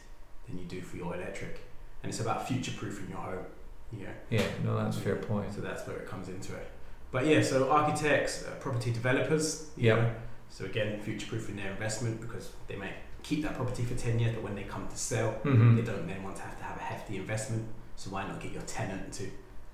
[0.48, 1.60] than you do for your electric,
[2.02, 3.46] and it's about future-proofing your home.
[3.92, 4.08] Yeah.
[4.30, 4.46] Yeah.
[4.64, 5.54] No, that's a fair point.
[5.54, 6.68] So that's where it comes into it.
[7.12, 10.12] But yeah, so architects, uh, property developers, know,
[10.50, 14.34] so again, future proofing their investment because they may keep that property for 10 years,
[14.36, 15.76] but when they come to sell, Mm-hmm.
[15.76, 17.68] they don't then want to have to have a hefty investment.
[18.00, 19.30] So why not get your tenant to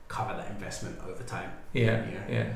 [0.08, 1.52] cover that investment over time?
[1.74, 2.04] Yeah.
[2.12, 2.28] Yeah.
[2.28, 2.54] Yeah.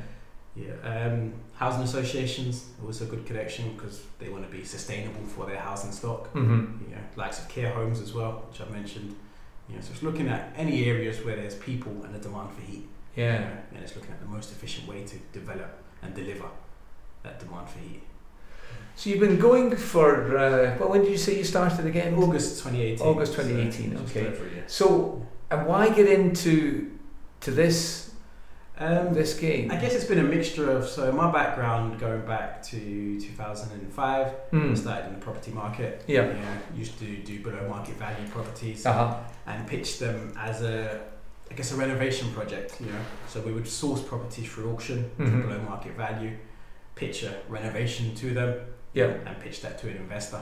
[0.55, 1.05] Yeah.
[1.05, 5.59] Um, housing associations, also a good connection because they want to be sustainable for their
[5.59, 6.33] housing stock.
[6.33, 6.91] Mm-hmm.
[6.91, 9.15] Yeah, likes of care homes as well, which I've mentioned.
[9.69, 12.87] Yeah, so it's looking at any areas where there's people and a demand for heat.
[13.15, 13.35] Yeah.
[13.71, 16.49] and it's looking at the most efficient way to develop and deliver
[17.21, 18.01] that demand for heat.
[18.99, 22.15] So you've been going for uh, well, when did you say you started again?
[22.15, 23.07] August 2018.
[23.07, 24.27] August 2018, just okay.
[24.27, 24.63] over a year.
[24.67, 26.91] So and why get into
[27.39, 28.11] to this?
[28.77, 29.71] Um, this game?
[29.71, 34.27] I guess it's been a mixture of so my background going back to 2005.
[34.27, 34.77] I Mm.
[34.77, 36.03] started in the property market.
[36.07, 36.27] Yeah.
[36.27, 39.15] You know, used to do below market value properties Uh-huh.
[39.47, 40.99] and pitch them as a,
[41.49, 42.79] I guess, a renovation project.
[42.81, 45.41] You know, so we would source properties through auction Mhm.
[45.43, 46.33] below market value,
[46.95, 48.51] pitch a renovation to them,
[48.93, 49.05] Yeah.
[49.25, 50.41] and pitch that to an investor.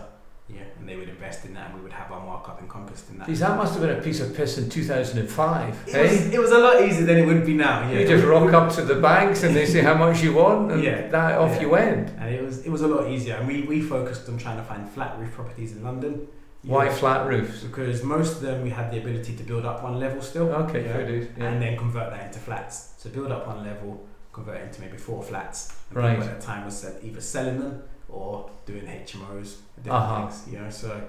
[0.49, 3.17] Yeah, and they would invest in that, and we would have our markup encompassed in
[3.19, 3.27] that.
[3.27, 6.01] Geez, that must have been a piece of piss in 2005, It eh?
[6.03, 7.89] was, it was a lot easier than it would be now.
[7.91, 10.71] Yeah, You just rock up to the banks and they say how much you want,
[10.71, 11.07] and Yeah.
[11.09, 11.61] that off Yeah.
[11.61, 12.09] you went.
[12.17, 13.35] and it was it was a lot easier.
[13.35, 16.27] And we, we focused on trying to find flat roof properties in London.
[16.63, 17.63] Why flat roofs?
[17.63, 20.47] Because most of them we had the ability to build up one level still.
[20.63, 21.27] Okay, fair dues.
[21.37, 21.45] Yeah.
[21.49, 22.93] and then convert that into flats.
[22.99, 25.73] So build up one level, convert it into maybe four flats.
[25.89, 26.15] And Right.
[26.15, 30.27] people at the time was either selling them or doing HMOs, different Uh-huh.
[30.27, 30.47] things.
[30.53, 31.01] You know, so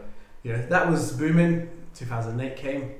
[0.42, 1.68] yeah, that was booming.
[1.94, 2.94] 2008 came.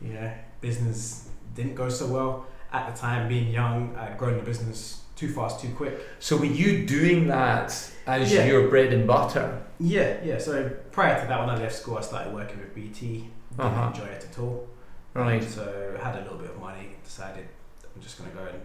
[0.00, 0.30] You know,
[0.60, 3.28] business didn't go so well at the time.
[3.28, 5.98] Being young, I'd grown the business too fast, too quick.
[6.20, 7.70] So were you doing that
[8.06, 8.44] as Yeah.
[8.44, 9.62] your bread and butter?
[9.80, 10.38] Yeah, yeah.
[10.38, 13.28] So prior to that, when I left school, I started working with BT.
[13.50, 13.88] Didn't Uh-huh.
[13.88, 14.68] enjoy it at all.
[15.14, 15.42] Right.
[15.42, 16.90] So I had a little bit of money.
[17.02, 17.48] Decided
[17.94, 18.60] I'm just going to go and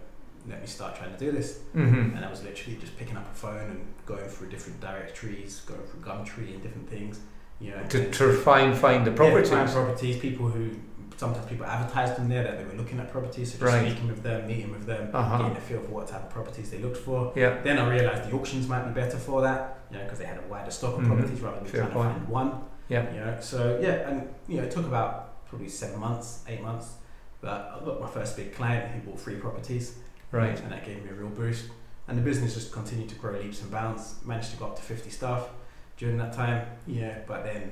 [0.48, 1.60] let me start trying to do this.
[1.76, 2.16] Mm-hmm.
[2.16, 5.82] And I was literally just picking up a phone and going through different directories, going
[5.84, 7.20] through Gumtree and different things.
[7.60, 9.50] You know, To, to find find the yeah, properties.
[9.50, 10.18] find properties.
[10.18, 10.72] People who
[11.16, 13.54] sometimes people advertised on there that they were looking at properties.
[13.54, 13.88] So just Right.
[13.88, 15.38] speaking with them, meeting with them, Uh-huh.
[15.38, 17.32] getting a feel for what type of properties they looked for.
[17.36, 17.62] Yeah.
[17.64, 20.38] Then I realised the auctions might be better for that, you know, because they had
[20.40, 21.08] a wider stock of Mhm.
[21.08, 22.10] properties rather than Fair trying point.
[22.10, 22.52] to find one.
[22.90, 23.14] Yeah.
[23.14, 26.96] You know, so yeah, and you know, it took about probably seven months, eight months.
[27.40, 30.00] But I got my first big client who bought three properties.
[30.34, 30.60] Right.
[30.60, 31.66] And that gave me a real boost.
[32.08, 34.16] And the business just continued to grow leaps and bounds.
[34.26, 35.48] Managed to go up to 50 staff
[35.96, 36.66] during that time.
[36.88, 37.72] Yeah, but then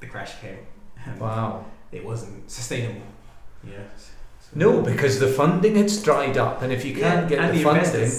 [0.00, 0.58] the crash came.
[1.06, 1.64] And Wow.
[1.92, 3.06] It wasn't sustainable.
[3.64, 3.78] Yeah.
[3.98, 4.12] So-
[4.54, 7.62] No, because the funding had dried up, and if you can't Yeah, get and the,
[7.62, 8.10] funding.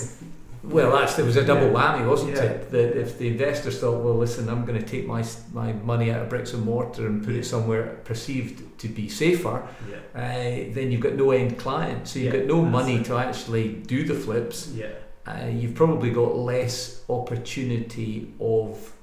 [0.64, 1.74] Well, that's there was a double Yeah.
[1.74, 2.44] whammy, wasn't Yeah.
[2.44, 2.72] it?
[2.72, 6.22] That if the investors thought, well, listen, I'm going to take my my money out
[6.24, 9.98] of bricks and mortar and put it somewhere perceived to be safer, Yeah.
[10.16, 13.06] uh, then you've got no end client, so you've got no money it.
[13.06, 14.72] to actually do the flips.
[14.76, 14.88] Yeah.
[15.28, 18.94] Uh, you've probably got less opportunity of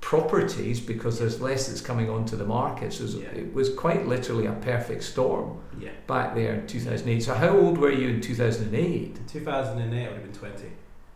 [0.00, 2.92] properties because there's less that's coming onto the market.
[2.92, 3.28] So it was- Yeah.
[3.34, 5.88] it was quite literally a perfect storm Yeah.
[6.06, 7.22] back there in 2008.
[7.22, 9.16] So how old were you in 2008?
[9.18, 10.66] In 2008, I would have been 20.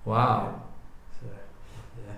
[0.08, 0.62] Wow.
[1.20, 1.26] So,
[2.06, 2.14] yeah.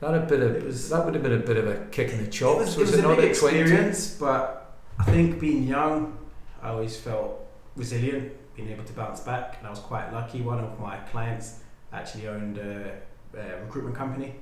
[0.00, 2.10] That a bit of It was- that would have been a bit of a kick
[2.12, 2.60] in the chops.
[2.60, 3.58] It was, was, it was a big at 20?
[3.60, 6.16] experience, but I think being young,
[6.62, 7.40] I always felt
[7.74, 10.40] resilient, being able to bounce back, and I was quite lucky.
[10.40, 11.60] One of my clients
[11.92, 12.92] actually owned a,
[13.36, 14.28] a recruitment company.
[14.28, 14.34] At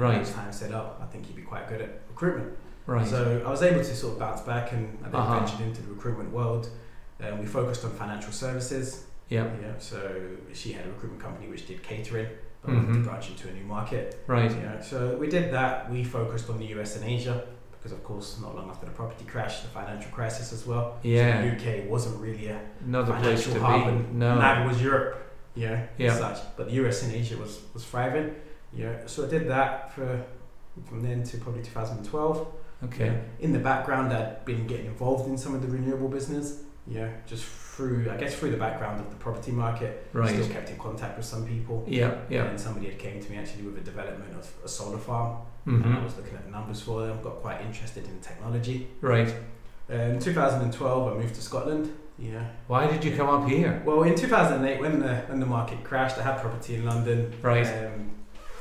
[0.00, 2.56] Right, the time set up, I think he'd be quite good at recruitment.
[2.86, 3.06] right.
[3.06, 5.38] So I was able to sort of bounce back, and I then Uh-huh.
[5.40, 6.70] ventured into the recruitment world.
[7.22, 9.04] Um, we focused on financial services.
[9.32, 9.98] Yeah, Yeah, so
[10.52, 12.28] she had a recruitment company which did catering,
[12.62, 12.76] but Mhm.
[12.76, 14.04] wanted to branch into a new market.
[14.26, 14.50] right.
[14.64, 15.72] Yeah, so we did that.
[15.92, 17.36] We focused on the US and Asia
[17.74, 20.84] because, of course, not long after the property crash, the financial crisis as well.
[21.02, 21.24] Yeah.
[21.42, 23.90] So the UK wasn't really a Another place to financial hub, be.
[23.90, 24.38] and No.
[24.38, 25.12] neither was Europe.
[25.54, 26.14] Yeah, Yeah.
[26.24, 26.38] such.
[26.56, 28.28] But the US and Asia was was thriving.
[28.82, 30.08] Yeah, so I did that for
[30.88, 32.46] from then to probably 2012.
[32.84, 33.10] Okay.
[33.40, 36.46] In the background, I'd been getting involved in some of the renewable business.
[36.86, 40.06] Yeah, just through I guess through the background of the property market.
[40.12, 40.28] Right.
[40.28, 41.84] Still kept in contact with some people.
[41.86, 42.44] Yeah, yeah.
[42.44, 45.84] And somebody had came to me actually with a development of a solar farm, and
[45.84, 47.22] I was looking at the numbers for them.
[47.22, 48.88] Got quite interested in technology.
[49.00, 49.32] Right.
[49.88, 51.92] In 2012, I moved to Scotland.
[52.18, 52.44] Yeah.
[52.66, 53.82] Why did you come up here?
[53.84, 57.32] Well, in 2008, when the when the market crashed, I had property in London.
[57.42, 57.66] Right.
[57.66, 58.10] Um,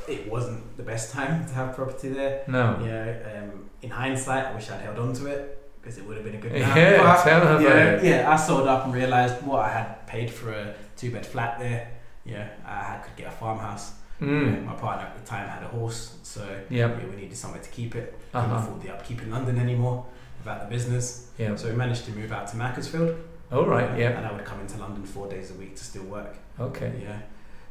[0.08, 2.44] it wasn't the best time to have property there.
[2.48, 2.80] No.
[2.84, 3.42] Yeah.
[3.44, 6.36] Um, in hindsight, I wish I'd held on to it because it would have been
[6.36, 6.52] a good.
[6.54, 6.98] Yeah, time.
[7.06, 8.04] But, tell about yeah, it.
[8.04, 8.32] yeah.
[8.32, 11.90] I sold up and realised what I had paid for a two bed flat there.
[12.26, 13.94] Yeah, I could get a farmhouse.
[14.20, 14.66] Yeah, Mm.
[14.66, 16.88] my partner at the time had a horse, so Yeah.
[16.90, 18.14] yeah, we needed somewhere to keep it.
[18.32, 18.60] Couldn't Uh-huh.
[18.64, 20.06] afford the upkeep in London anymore
[20.38, 21.30] without the business.
[21.40, 21.56] Yeah.
[21.56, 23.16] So we managed to move out to Macclesfield.
[23.52, 23.90] All right.
[23.90, 24.10] Uh, Yeah.
[24.18, 26.36] And I would come into London four days a week to still work.
[26.60, 26.92] Okay.
[27.02, 27.18] Yeah.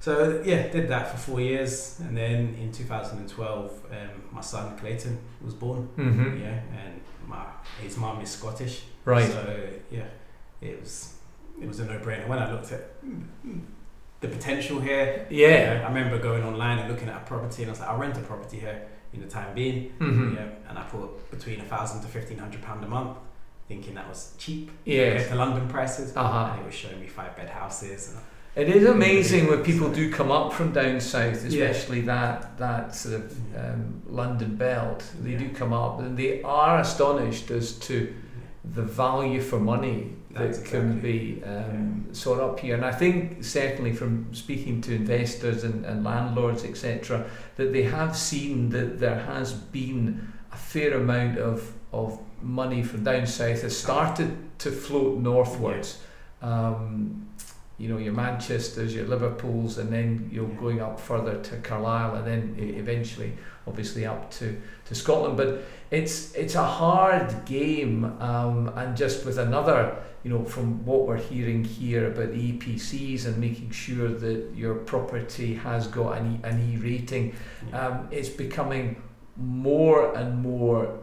[0.01, 5.19] So yeah, did that for four years, and then in 2012, um, my son Clayton
[5.45, 5.89] was born.
[5.97, 6.41] Mm-hmm.
[6.43, 7.00] Yeah, and
[7.31, 7.45] my
[7.83, 8.83] his mum is Scottish.
[9.05, 9.31] Right.
[9.31, 10.09] So yeah,
[10.61, 11.15] it was
[11.61, 12.83] it was a no-brainer when I looked at
[14.21, 15.27] the potential here.
[15.31, 15.83] Yeah.
[15.85, 18.17] I remember going online and looking at a property, and I was like, I'll rent
[18.19, 18.83] a property here
[19.13, 19.93] in the time being.
[19.99, 20.35] Mm-hmm.
[20.37, 23.17] Yeah, and I put between a thousand to fifteen hundred pound a month,
[23.69, 25.11] thinking that was cheap Yeah.
[25.11, 26.17] compared to London prices.
[26.17, 26.51] Uh-huh.
[26.53, 28.11] And it was showing me five bed houses.
[28.11, 28.19] And
[28.57, 31.67] It is amazing when people do come up from down south, Yeah.
[31.67, 35.05] especially that that sort of um, London belt.
[35.23, 35.39] They Yeah.
[35.39, 38.13] do come up and they are astonished as to
[38.65, 42.75] the value for money that can exactly- be um, sought up here.
[42.75, 47.25] And I think certainly from speaking to investors and, and landlords, etc.,
[47.57, 53.05] that they have seen that there has been a fair amount of, of money from
[53.05, 55.99] down south has started to float northwards.
[56.43, 57.27] Um,
[57.81, 62.27] you know, your Manchester's, your Liverpool's, and then you're going up further to Carlisle, and
[62.27, 63.33] then eventually,
[63.67, 65.39] obviously, up to, to Scotland.
[65.39, 71.07] But it's it's a hard game, um, and just with another, you know, from what
[71.07, 76.35] we're hearing here about the EPCs and making sure that your property has got an
[76.35, 77.35] E, an e rating,
[77.73, 79.03] um, it's becoming
[79.39, 80.99] more and more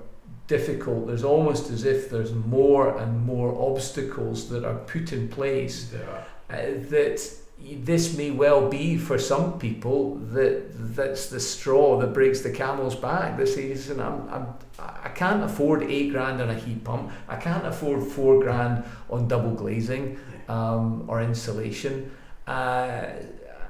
[0.46, 1.08] difficult.
[1.08, 6.24] There's almost as if there's more and more obstacles that are put in place uh,
[6.48, 7.20] that
[7.60, 12.95] this may well be for some people that that's the straw that breaks the camel's
[12.95, 13.36] back.
[13.48, 14.48] Say, listen, I'm, I'm,
[14.80, 17.12] I can't afford eight grand on a heat pump.
[17.28, 22.12] I can't afford four grand on double glazing um, or insulation.
[22.48, 23.06] Uh,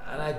[0.09, 0.36] and I,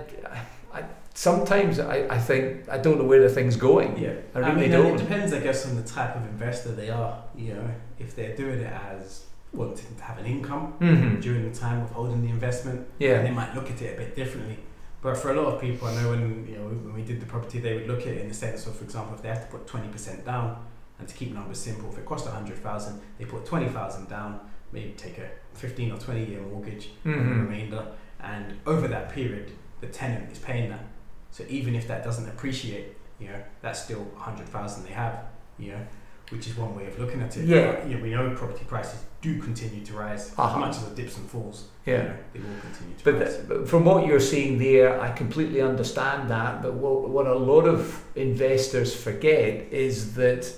[0.72, 0.84] I,
[1.14, 3.98] sometimes I, I think I don't know where the thing's going.
[3.98, 4.94] Yeah, I really mean, don't.
[4.94, 7.24] It depends, I guess, on the type of investor they are.
[7.34, 11.20] You know, if they're doing it as wanting to have an income Mm-hmm.
[11.20, 13.14] during the time of holding the investment, Yeah.
[13.18, 14.58] and they might look at it a bit differently.
[15.00, 17.26] But for a lot of people, I know when you know when we did the
[17.26, 19.42] property, they would look at it in the sense of, for example, if they have
[19.46, 20.64] to put twenty percent down,
[20.98, 24.08] and to keep numbers simple, if it cost a hundred thousand, they put twenty thousand
[24.08, 24.40] down,
[24.72, 27.46] maybe take a fifteen or twenty year mortgage, on the Mhm.
[27.46, 27.86] remainder,
[28.20, 30.84] and over that period, the tenant is paying that.
[31.30, 35.26] So even if that doesn't appreciate, you know, that's still a hundred thousand they have,
[35.58, 35.86] you know,
[36.30, 37.46] which is one way of looking at it.
[37.46, 37.72] Yeah.
[37.72, 40.48] But, you know, we know property prices do continue to rise Uh-huh.
[40.48, 41.64] as much as the dips and falls.
[41.86, 41.94] Yeah.
[41.94, 43.36] You know, they will continue to But, rise.
[43.48, 46.62] but from what you're saying there, I completely understand that.
[46.62, 50.52] But what, what a lot of investors forget is that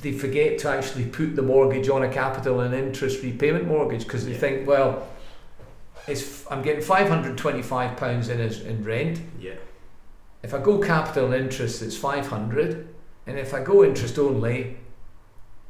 [0.00, 4.24] they forget to actually put the mortgage on a capital and interest repayment mortgage because
[4.24, 4.38] they Yeah.
[4.38, 5.06] think, well,
[6.06, 9.20] it's I'm getting five hundred twenty-five pounds in as in rent.
[9.38, 9.52] yeah.
[10.42, 12.88] If I go capital and interest, it's five hundred,
[13.26, 14.76] and if I go interest only,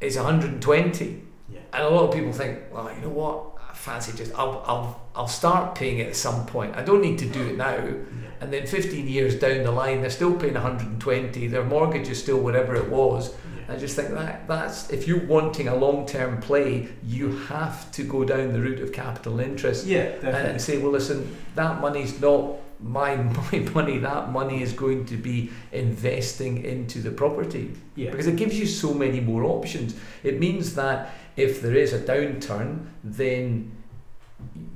[0.01, 1.23] it's one hundred and twenty.
[1.53, 1.61] Yeah.
[1.73, 3.51] And a lot of people think, well, you know what?
[3.71, 6.75] I fancy just I'll I'll I'll start paying it at some point.
[6.77, 7.77] I don't need to do it now.
[7.77, 7.93] Yeah.
[8.41, 11.47] And then 15 years down the line, they're still paying 120.
[11.47, 13.31] Their mortgage is still whatever it was.
[13.57, 13.75] Yeah.
[13.75, 18.25] I just think that that's if you're wanting a long-term play, you have to go
[18.25, 20.51] down the route of capital interest Yeah, definitely.
[20.51, 23.17] and say, well, listen, that money's not my
[23.53, 23.99] my money.
[23.99, 28.11] That money is going to be investing into the property yeah.
[28.11, 29.97] because it gives you so many more options.
[30.23, 33.73] It means that if there is a downturn, then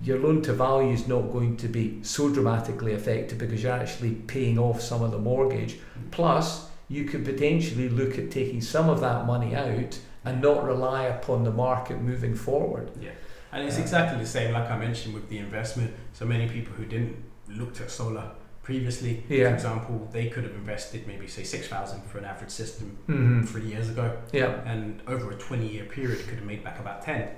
[0.03, 4.15] your loan to value is not going to be so dramatically affected because you're actually
[4.15, 5.79] paying off some of the mortgage.
[6.11, 11.05] Plus, you could potentially look at taking some of that money out and not rely
[11.05, 12.91] upon the market moving forward.
[13.01, 13.11] Yeah.
[13.53, 15.95] And it's exactly the same, like I mentioned, with the investment.
[16.13, 17.17] So many people who didn't
[17.51, 18.31] looked at solar
[18.63, 22.99] previously, for example, they could have invested maybe say six thousand for an average system
[23.09, 23.45] Mm-hmm.
[23.47, 27.29] three years ago, Yeah, and over a twenty-year period could have made back about ten.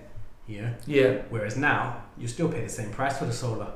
[0.48, 0.70] Yeah.
[0.86, 3.72] yeah, Whereas now you still pay the same price for the solar,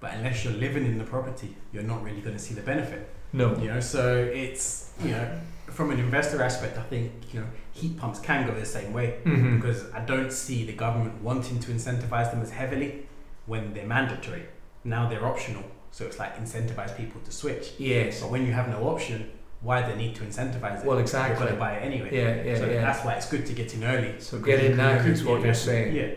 [0.00, 3.08] but unless you're living in the property, you're not really going to see the benefit.
[3.32, 7.46] no, You know, so it's you know from an investor aspect, I think you know
[7.72, 9.56] heat pumps can go the same way mm-hmm.
[9.56, 13.06] because I don't see the government wanting to incentivize them as heavily
[13.46, 14.42] when they're mandatory.
[14.84, 17.72] Now they're optional, so it's like incentivize people to switch.
[17.78, 20.84] yes, But when you have no option, why the need to incentivize it?
[20.86, 20.98] Well, exactly.
[20.98, 21.46] You're exactly.
[21.46, 22.10] going to buy it anyway.
[22.12, 22.80] yeah, yeah, so yeah.
[22.80, 24.14] that's why it's good to get in early.
[24.20, 25.94] So get in now is what you're saying.
[25.96, 26.10] Yeah,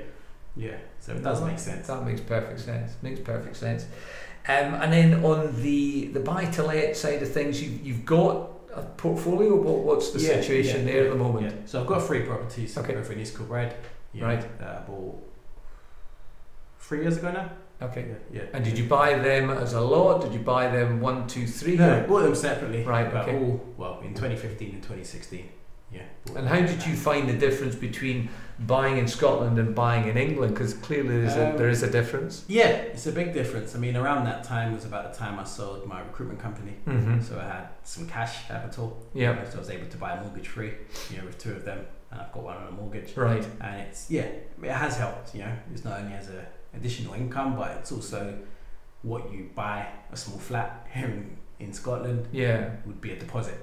[0.56, 0.78] yeah.
[1.00, 1.88] So it does No, make sense.
[1.88, 2.94] That makes perfect sense.
[3.02, 3.86] Makes perfect sense.
[4.48, 8.50] Um, and then on the the buy to let side of things, you've you've got
[8.74, 9.56] a portfolio.
[9.56, 11.70] What, what's the Yeah, situation yeah, there yeah, at the moment?
[11.70, 12.96] So I've got three properties Okay.
[12.96, 13.74] over in East Kilbride.
[14.14, 14.60] Yeah, Right.
[14.60, 15.18] That I bought
[16.92, 17.50] three years ago now.
[17.82, 18.06] Okay.
[18.10, 18.42] Yeah.
[18.42, 18.50] yeah.
[18.54, 20.22] And did you buy them as a lot?
[20.24, 21.78] Did you buy them one, two, three?
[21.78, 22.84] No, I bought them separately.
[22.84, 23.38] Right, But okay.
[23.38, 25.48] all well in 2015 and 2016.
[25.90, 26.02] Yeah.
[26.36, 28.30] And how did you find the difference between
[28.60, 30.54] buying in Scotland and buying in England?
[30.54, 32.44] Because clearly there's a, Um, there is a difference.
[32.48, 33.74] Yeah, it's a big difference.
[33.74, 36.76] I mean, around that time was about the time I sold my recruitment company.
[36.86, 37.22] Mm-hmm.
[37.22, 38.88] So I had some cash capital.
[39.14, 39.30] Yeah.
[39.32, 40.74] you know, So I was able to buy a mortgage free,
[41.10, 41.80] you know, with two of them,
[42.12, 43.16] and I've got one on a mortgage.
[43.18, 43.46] Right.
[43.62, 44.28] And it's yeah,
[44.70, 45.34] it has helped.
[45.36, 48.38] You know, it's not only as a additional income, but it's also
[49.04, 52.70] what you buy a small flat here in, in Scotland Yeah.
[52.86, 53.58] would be a deposit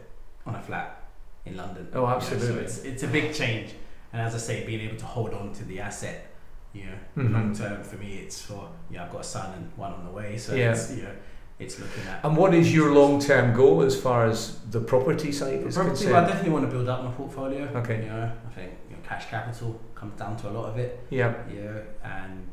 [0.47, 1.03] on a flat
[1.45, 1.89] in London.
[1.95, 2.49] Oh, You know, absolutely.
[2.49, 3.71] so it's it's a big change.
[4.13, 6.27] And as I say, being able to hold on to the asset,
[6.73, 7.33] you know, Mhm.
[7.33, 10.11] long term for me, it's for know I've got a son and one on the
[10.11, 10.73] way, so Yeah.
[10.73, 11.15] it's you know
[11.59, 12.25] it's looking at.
[12.25, 15.91] And what is your long term goal as far as the property side is Property,
[15.97, 16.13] concerned?
[16.15, 17.63] well, I definitely want to build up my portfolio.
[17.81, 18.03] Okay.
[18.05, 21.01] You know, I think you know, cash capital comes down to a lot of it.
[21.11, 21.35] yeah.
[21.53, 22.49] Yeah, and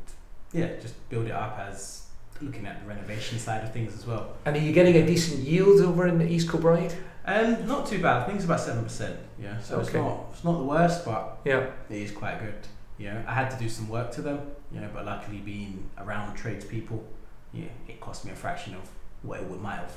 [0.52, 2.02] yeah, just build it up as
[2.40, 4.34] looking at the renovation side of things as well.
[4.44, 6.92] And are you getting a decent yield over in East Kilbride?
[7.24, 8.22] Um, not too bad.
[8.22, 9.18] I think it's about seven percent.
[9.40, 11.66] Yeah, so it's not it's not the worst, but Yeah.
[11.90, 12.54] it is quite good.
[12.98, 14.40] You know, I had to do some work to them.
[14.72, 17.02] You know, but luckily being around tradespeople,
[17.52, 18.88] yeah, it cost me a fraction of
[19.22, 19.96] what it would might have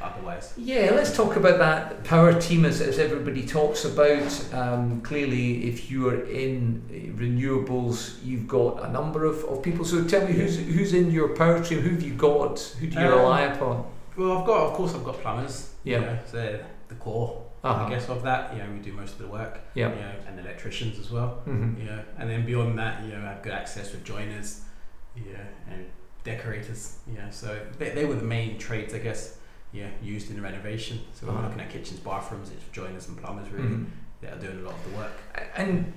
[0.00, 0.54] otherwise.
[0.56, 4.54] Yeah, let's talk about that power team as, as everybody talks about.
[4.54, 9.84] Um, clearly, if you are in uh, renewables, you've got a number of, of people.
[9.84, 11.80] So tell me, who's who's in your power team?
[11.80, 12.58] Who have you got?
[12.80, 13.84] Who do you Um, rely upon?
[14.16, 15.70] Well, I've got, of course, I've got plumbers.
[15.84, 16.00] Yeah.
[16.00, 17.84] You know, so they're the core, Uh-huh.
[17.84, 18.52] I guess, of that.
[18.54, 19.60] You know, we do most of the work.
[19.74, 19.90] Yeah.
[19.90, 21.28] You know, and electricians as well.
[21.44, 24.62] hmm you know, and then beyond that, you know, I have good access with joiners,
[25.16, 25.86] yeah, and
[26.24, 27.30] decorators, yeah.
[27.30, 29.36] So they, they were the main trades, I guess,
[29.72, 30.98] yeah, used in the renovation.
[31.14, 31.36] So Uh-huh.
[31.38, 33.86] we're looking at kitchens, bathrooms, it's joiners and plumbers really Mhm.
[34.22, 35.12] that are doing a lot of the work.
[35.56, 35.92] And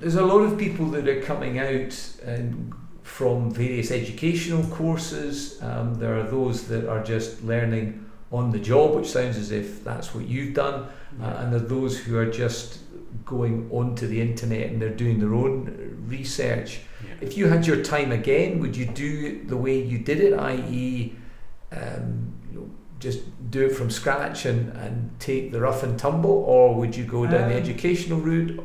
[0.00, 1.94] there's a lot of people that are coming out
[2.24, 5.60] and from various educational courses.
[5.62, 9.84] Um, there are those that are just learning on the job, which sounds as if
[9.84, 10.86] that's what you've done.
[11.20, 12.78] Uh, and there are those who are just
[13.26, 16.80] going onto the internet and they're doing their own research.
[17.06, 17.14] yeah.
[17.20, 21.14] If you had your time again, would you do the way you did it, i.e.,
[21.72, 22.31] um,
[23.02, 27.04] just do it from scratch and, and take the rough and tumble, or would you
[27.04, 28.64] go down the Um, educational route?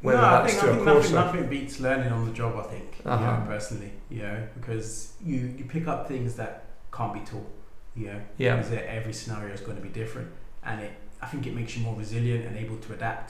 [0.00, 2.24] Whether no, I that's think, through I a think course nothing, nothing beats learning on
[2.28, 2.52] the job.
[2.56, 3.24] I think, Uh-huh.
[3.40, 6.52] know, personally, you know, because you you pick up things that
[6.96, 7.50] can't be taught,
[7.96, 10.28] you know, yeah, because every scenario is going to be different,
[10.68, 10.92] and it
[11.24, 13.28] I think it makes you more resilient and able to adapt,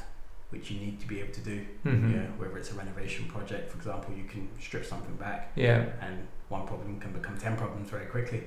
[0.52, 1.58] which you need to be able to do.
[1.86, 2.12] Mhm.
[2.14, 6.14] Yeah, whether it's a renovation project, for example, you can strip something back, yeah, and
[6.56, 8.42] one problem can become ten problems very quickly.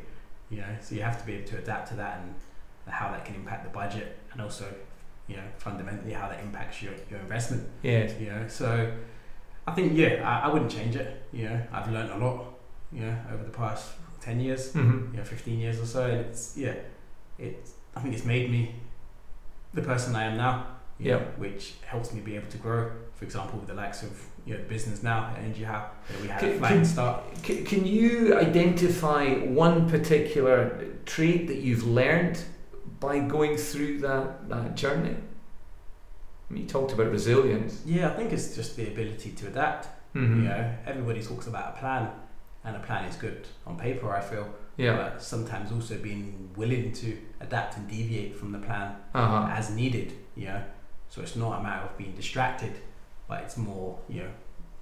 [0.52, 2.36] You know, so you have to be able to adapt to that and
[2.94, 4.66] how that can impact the budget, and also,
[5.28, 7.68] you know, fundamentally how that impacts your, your investment.
[7.84, 8.12] yeah.
[8.20, 8.92] You know, so
[9.66, 11.24] I think yeah, I, I wouldn't change it.
[11.32, 12.46] You know, I've learned a lot.
[12.92, 15.12] You know, over the past ten years, Mhm.
[15.12, 16.76] you know, fifteen years or so, and it's yeah,
[17.40, 18.76] it I think it's made me
[19.74, 20.68] the person I am now.
[21.00, 21.16] Yeah.
[21.18, 22.92] know, which helps me be able to grow.
[23.16, 24.12] For example, with the likes of
[24.46, 27.24] you know business now, Energy Hub, where we had Can- a flying can- start.
[27.44, 32.44] Can you identify one particular trait that you've learned
[33.00, 35.16] by going through that, that journey?
[36.50, 37.82] I mean, you talked about resilience.
[37.86, 39.88] Yeah, I think it's just the ability to adapt.
[40.16, 40.36] Mhm.
[40.38, 42.10] You know, everybody talks about a plan,
[42.66, 44.12] and a plan is good on paper.
[44.14, 44.96] I feel, Yeah.
[44.98, 49.48] but sometimes also being willing to adapt and deviate from the plan Uh-huh.
[49.52, 50.14] as needed.
[50.36, 50.62] You know,
[51.10, 52.74] so it's not a matter of being distracted,
[53.32, 54.32] but it's more you know,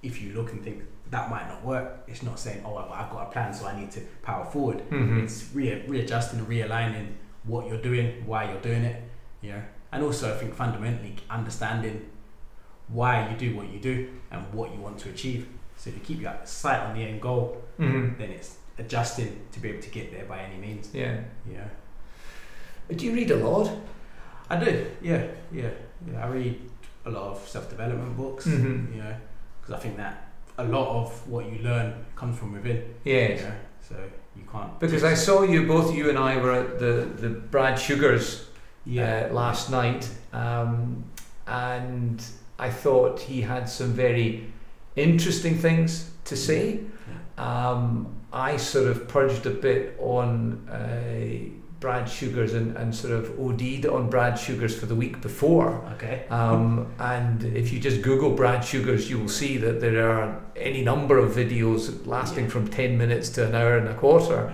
[0.02, 0.78] if you look and think
[1.14, 3.74] that might not work, it's not saying oh I've I've got a plan so I
[3.80, 4.78] need to power forward.
[4.90, 5.22] Mhm.
[5.22, 7.08] It's re- readjusting and realigning
[7.44, 8.98] what you're doing, why you're doing it.
[9.44, 11.96] You know, and also I think fundamentally understanding
[12.98, 13.94] why you do what you do
[14.32, 15.46] and what you want to achieve.
[15.76, 18.18] So if you keep your sight on the end goal, Mhm.
[18.18, 20.84] then it's adjusting to be able to get there by any means.
[20.92, 21.16] Yeah.
[21.54, 21.68] Yeah.
[22.96, 23.66] Do you read a lot?
[24.52, 24.70] I do,
[25.00, 25.22] yeah,
[25.52, 25.70] yeah,
[26.08, 26.24] yeah.
[26.24, 26.54] I read
[27.06, 28.94] a lot of self-development books, Mhm.
[28.94, 29.14] you know,
[29.60, 30.28] because I think that
[30.58, 32.82] a lot of what you learn comes from within.
[33.04, 33.40] Yes.
[33.40, 33.54] You know?
[33.88, 33.94] So
[34.36, 34.78] you can't.
[34.78, 38.46] Because I saw you, both you and I were at the, the Brad Sugars
[38.84, 41.04] yeah, uh, last night, um,
[41.46, 42.22] and
[42.58, 44.52] I thought he had some very
[44.96, 46.80] interesting things to say.
[47.38, 53.40] Um, I sort of purged a bit on uh, Brad Sugars and, and sort of
[53.40, 55.82] OD'd on Brad Sugars for the week before.
[55.94, 56.24] okay.
[56.28, 60.84] Um, and if you just Google Brad Sugars, you will see that there are any
[60.84, 62.50] number of videos lasting Yeah.
[62.50, 64.52] from 10 minutes to an hour and a quarter.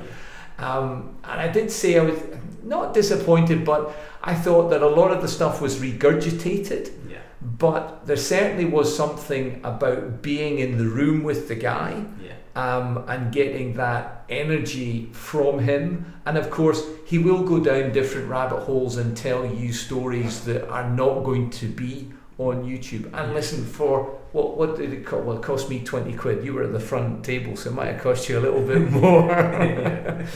[0.59, 2.19] Um, and I did say I was
[2.63, 6.93] not disappointed, but I thought that a lot of the stuff was regurgitated.
[7.11, 12.33] Yeah, But there certainly was something about being in the room with the guy yeah,
[12.57, 16.15] um, and getting that energy from him.
[16.25, 20.69] And of course, he will go down different rabbit holes and tell you stories that
[20.69, 23.11] are not going to be on YouTube.
[23.15, 25.25] And listen, for what what did it cost?
[25.25, 26.45] Well, it cost me twenty quid.
[26.45, 28.91] You were at the front table, so it might have cost you a little bit
[29.03, 29.29] more.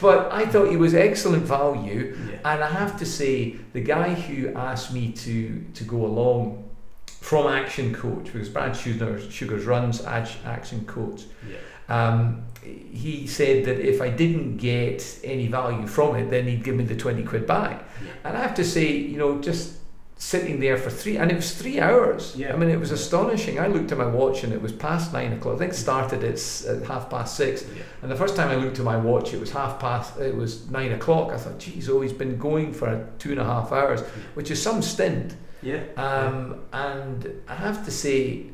[0.00, 2.16] but I thought he was excellent value.
[2.28, 2.52] yeah.
[2.52, 6.63] And I have to say, the guy who asked me to to go along
[7.24, 11.56] from Action Coach, because Brad Sugars, Sugars runs Action Coach, yeah.
[11.88, 16.74] um, he said that if I didn't get any value from it, then he'd give
[16.76, 17.88] me the 20 quid back.
[18.04, 18.10] yeah.
[18.24, 19.78] And I have to say, you know, just
[20.18, 22.36] sitting there for three, and it was three hours.
[22.36, 22.52] Yeah.
[22.52, 23.58] I mean, it was astonishing.
[23.58, 25.54] I looked at my watch and it was past nine o'clock.
[25.56, 27.64] I think it started at, at half past six.
[27.74, 27.84] Yeah.
[28.02, 30.70] And the first time I looked at my watch, it was half past, it was
[30.70, 31.32] nine o'clock.
[31.32, 34.02] I thought, geez, oh, he's been going for two and a half hours,
[34.34, 35.36] which is some stint.
[35.64, 35.82] Yeah.
[35.96, 38.46] Um, and I have to say,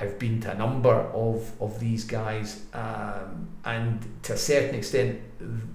[0.00, 5.20] I've been to a number of, of these guys, um, and to a certain extent,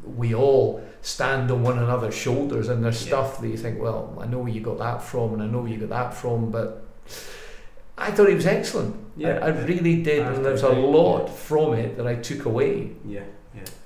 [0.04, 3.10] we all stand on one another's shoulders, and there's Yeah.
[3.10, 5.62] stuff that you think, well, I know where you got that from, and I know
[5.62, 6.84] where you got that from, but
[7.97, 8.95] I thought he was excellent.
[9.18, 9.39] Yeah.
[9.41, 11.34] I, I really did, I and there's a lot yeah.
[11.34, 12.91] from it that I took away.
[13.06, 13.24] Yeah.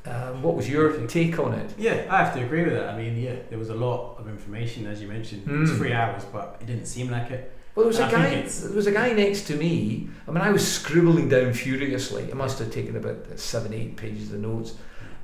[0.06, 1.74] Um, what was your take on it?
[1.78, 2.90] Yeah, I have to agree with that.
[2.90, 5.48] I mean, yeah, there was a lot of information, as you mentioned.
[5.48, 5.78] It was Mm.
[5.78, 7.52] three hours, but it didn't seem like it.
[7.74, 8.30] Well, there was a I guy.
[8.42, 10.08] There was a guy next to me.
[10.28, 12.32] I mean, I was scribbling down furiously.
[12.32, 14.76] I must have taken about seven, eight pages of notes.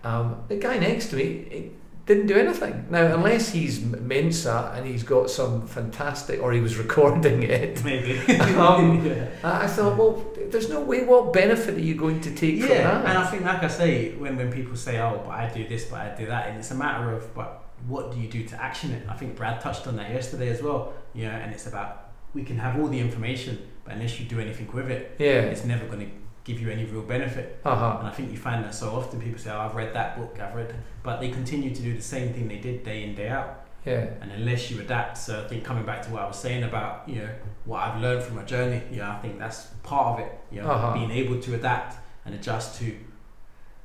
[0.04, 1.72] Um, the guy next to me it
[2.14, 2.86] didn't do anything.
[2.90, 7.84] Now, unless he's Mensa and he's got some fantastic, or he was recording it.
[7.84, 8.20] Maybe.
[8.62, 9.30] Um, yeah.
[9.44, 11.04] I thought, well, there's no way.
[11.04, 13.06] What benefit are you going to take from Yeah, that?
[13.06, 15.86] and I think, like I say, when, when people say, "Oh, but I do this,
[15.86, 18.62] but I do that," and it's a matter of, but what do you do to
[18.62, 19.08] action it?
[19.10, 20.94] I think Brad touched on that yesterday as well.
[21.14, 24.40] You know, and it's about we can have all the information, but unless you do
[24.40, 25.42] anything with it, yeah.
[25.52, 26.12] it's never going to
[26.44, 27.60] give you any real benefit.
[27.66, 27.96] Uh huh.
[28.00, 30.38] And I think you find that so often people say, "Oh, I've read that book,
[30.40, 30.74] I've read,"
[31.04, 33.66] but they continue to do the same thing they did day in day out.
[33.86, 34.06] Yeah.
[34.22, 37.08] And unless you adapt, so I think coming back to what I was saying about
[37.10, 37.30] you know
[37.66, 40.32] what I've learned from my journey, yeah, I think that's part of it.
[40.52, 40.94] You know, Uh-huh.
[40.94, 42.96] being able to adapt and adjust to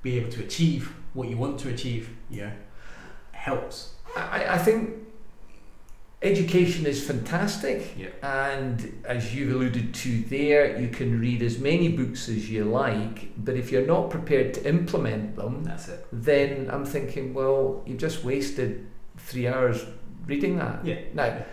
[0.03, 2.11] be able to achieve what you want to achieve.
[2.31, 2.53] Yeah,
[3.33, 3.95] helps.
[4.17, 4.91] I, I think
[6.27, 7.95] education is fantastic.
[7.97, 8.09] Yeah.
[8.23, 13.33] And as you've alluded to there, you can read as many books as you like,
[13.45, 16.07] but if you're not prepared to implement them, That's it.
[16.13, 19.85] then I'm thinking, well, you've just wasted three hours
[20.27, 20.85] reading that.
[20.85, 21.01] Yeah.
[21.15, 21.45] Now,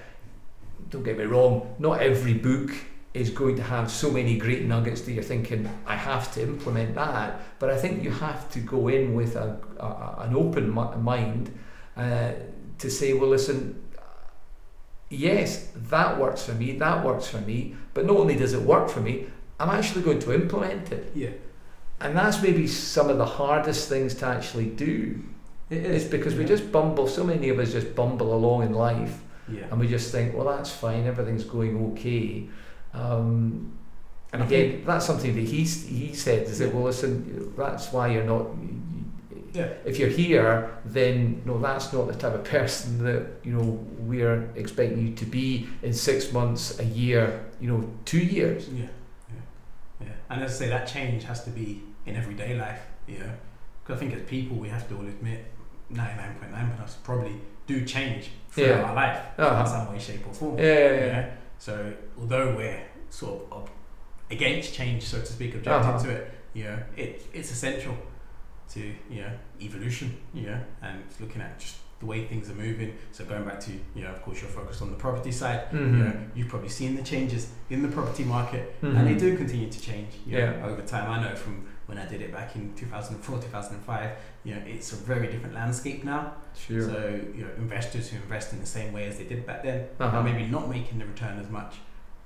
[0.89, 2.71] don't get me wrong, not every book
[3.13, 6.95] is going to have so many great nuggets that you're thinking, I have to implement
[6.95, 7.39] that.
[7.59, 11.57] But I think you have to go in with a, a, an open mind
[11.95, 12.31] uh,
[12.79, 13.82] to say, well, listen,
[15.13, 18.89] yes, that works for me, that works for me, but not only does it work
[18.89, 19.27] for me,
[19.59, 21.11] I'm actually going to implement it.
[21.15, 21.29] Yeah,
[22.01, 25.23] And that's maybe some of the hardest things to actually do.
[25.69, 28.73] it It's is because we just bumble, so many of us just bumble along in
[28.73, 29.65] life yeah.
[29.69, 32.47] and we just think, well, that's fine, everything's going okay.
[32.93, 33.77] Um,
[34.31, 36.47] and again, that's something that he he said.
[36.47, 38.47] Is that well, listen, that's why you're not.
[39.53, 39.69] Yeah.
[39.85, 44.49] If you're here, then no, that's not the type of person that you know we're
[44.55, 48.67] expecting you to be in six months, a year, you know, two years.
[48.69, 48.87] Yeah,
[49.29, 49.35] yeah,
[50.01, 50.07] yeah.
[50.29, 52.81] And as I say, that change has to be in everyday life.
[53.07, 53.31] You know,
[53.83, 55.45] because I think as people, we have to all admit,
[55.89, 57.35] ninety-nine point nine us probably
[57.67, 58.83] do change throughout Yeah.
[58.89, 59.61] our life Uh-huh.
[59.61, 60.57] in some way, shape, or form.
[60.57, 61.21] Yeah, yeah, you yeah.
[61.21, 61.27] know?
[61.59, 63.69] So although we're sort of
[64.31, 66.03] against change, so to speak, objective Uh-huh.
[66.05, 67.95] to it, you know, it it's essential
[68.73, 70.15] to you know evolution.
[70.33, 72.95] You know, and looking at just the way things are moving.
[73.11, 75.67] So going back to you know, of course, you're focused on the property side.
[75.71, 75.99] You Mhm.
[75.99, 79.19] know, you've probably seen the changes in the property market, and they Mhm.
[79.19, 80.11] do continue to change.
[80.25, 80.65] You know, Yeah.
[80.67, 81.09] over time.
[81.09, 84.09] I know from when I did it back in 2004, 2005.
[84.43, 86.33] You know, it's a very different landscape now.
[86.55, 86.81] Sure.
[86.81, 89.87] So you know, investors who invest in the same way as they did back then
[89.99, 90.17] Uh-huh.
[90.17, 91.75] are maybe not making the return as much.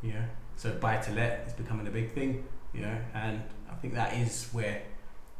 [0.02, 0.26] You know,
[0.56, 2.44] so buy to let is becoming a big thing.
[2.74, 3.42] You know, and
[3.72, 4.82] I think that is where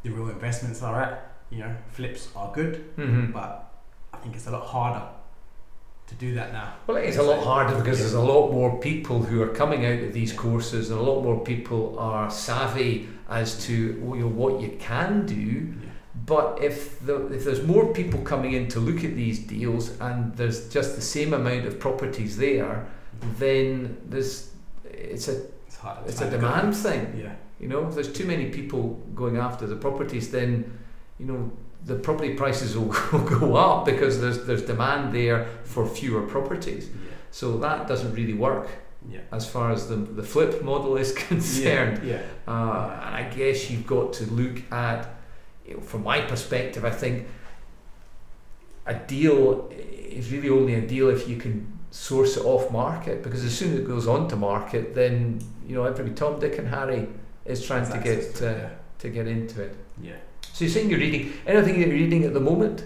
[0.04, 1.34] the real investments are at.
[1.50, 3.32] You know, flips are good, Mhm.
[3.32, 3.72] but
[4.14, 5.02] I think it's a lot harder
[6.08, 6.74] to do that now.
[6.88, 10.00] Well, it's a lot harder because there's a lot more people who are coming out
[10.04, 14.62] of these courses, and a lot more people are savvy as to you know, what
[14.62, 15.36] you can do.
[15.36, 15.90] Yeah.
[16.26, 20.36] But if the, if there's more people coming in to look at these deals, and
[20.36, 22.88] there's just the same amount of properties there,
[23.38, 24.52] then there's
[24.86, 25.42] it's a
[26.06, 27.20] It's it's a demand thing.
[27.20, 27.34] Yeah.
[27.60, 30.78] You know, if there's too many people going after the properties, then
[31.20, 31.52] you know
[31.86, 32.90] the property prices will,
[33.40, 36.90] go up because there's there's demand there for fewer properties.
[36.90, 37.12] Yeah.
[37.32, 38.68] So that doesn't really work
[39.10, 39.22] Yeah.
[39.32, 42.04] as far as the, the flip model is concerned.
[42.04, 42.22] Yeah.
[42.48, 45.08] Uh, and I guess you've got to look at,
[45.68, 47.28] you know, from my perspective, I think
[48.86, 53.44] a deal is really only a deal if you can source it off market because
[53.44, 56.68] as soon as it goes on to market, then you know everybody, Tom, Dick, and
[56.68, 57.08] Harry
[57.46, 59.76] is trying to get uh, it, to get into it.
[60.02, 60.16] yeah.
[60.54, 62.84] So you're saying you're reading anything that you're reading at the moment?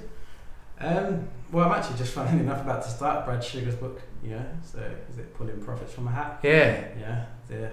[0.80, 4.02] Um, well, I'm actually just finding enough about to start Brad Sugar's book.
[4.24, 4.44] Yeah.
[4.64, 4.80] So
[5.10, 6.40] is it pulling profits from a hat?
[6.44, 7.26] Yeah, Yeah.
[7.48, 7.70] The,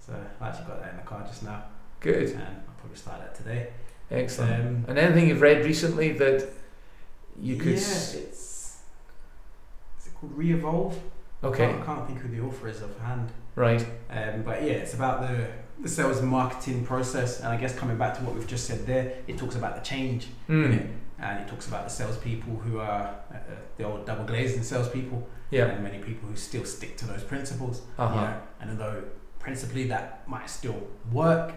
[0.00, 1.64] so I actually got that in the car just now,
[2.00, 3.68] good, and I'll probably start that today.
[4.10, 4.52] excellent.
[4.54, 6.48] Um, and anything you've read recently that
[7.40, 7.72] you could?
[7.72, 8.78] Yeah, s- it's.
[10.00, 10.98] Is it called Re-Evolve.
[11.44, 11.66] Okay.
[11.66, 13.30] I can't think who the author is offhand.
[13.54, 13.84] Right.
[14.10, 15.46] Um, but yeah, it's about the,
[15.80, 17.38] the sales and marketing process.
[17.40, 19.82] And I guess coming back to what we've just said there, it talks about the
[19.82, 20.80] change in Mm.
[20.80, 20.86] it.
[21.20, 23.38] And it talks about the salespeople who are uh, uh,
[23.76, 25.64] the old double glazing salespeople, Yeah.
[25.66, 27.82] and many people who still stick to those principles.
[27.98, 28.14] Uh-huh.
[28.14, 29.02] you know, and although
[29.40, 30.80] principally that might still
[31.12, 31.52] work,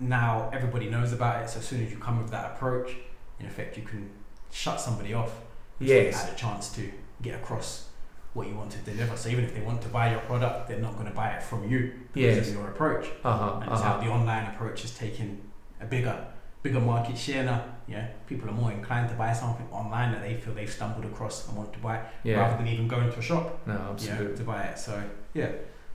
[0.00, 1.50] now everybody knows about it.
[1.50, 2.96] So as soon as you come with that approach,
[3.40, 4.10] in effect, you can
[4.50, 5.32] shut somebody off.
[5.78, 6.24] Yes.
[6.24, 6.90] Had a chance to
[7.22, 7.87] get across
[8.34, 9.16] what you want to deliver.
[9.16, 11.42] So even if they want to buy your product, they're not going to buy it
[11.42, 12.48] from you because Yes.
[12.48, 13.06] of your approach.
[13.24, 13.60] Uh-huh.
[13.62, 14.04] And it's how Uh-huh.
[14.04, 15.40] the online approach is taking
[15.80, 16.26] a bigger,
[16.62, 17.64] bigger market share now.
[17.86, 21.48] Yeah, people are more inclined to buy something online that they feel they've stumbled across
[21.48, 22.40] and want to buy, Yeah.
[22.40, 24.36] rather than even going to a shop No, you know, absolutely.
[24.36, 24.78] to buy it.
[24.78, 25.02] So
[25.32, 25.48] yeah,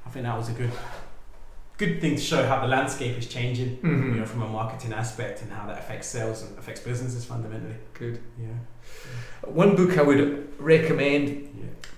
[0.05, 0.71] I think that was a good
[1.79, 4.13] good thing to show how the landscape is changing, Mhm.
[4.13, 7.75] you know, from a marketing aspect and how that affects sales and affects businesses fundamentally.
[7.95, 8.19] Good.
[8.39, 8.47] Yeah.
[9.49, 11.49] One book I would recommend.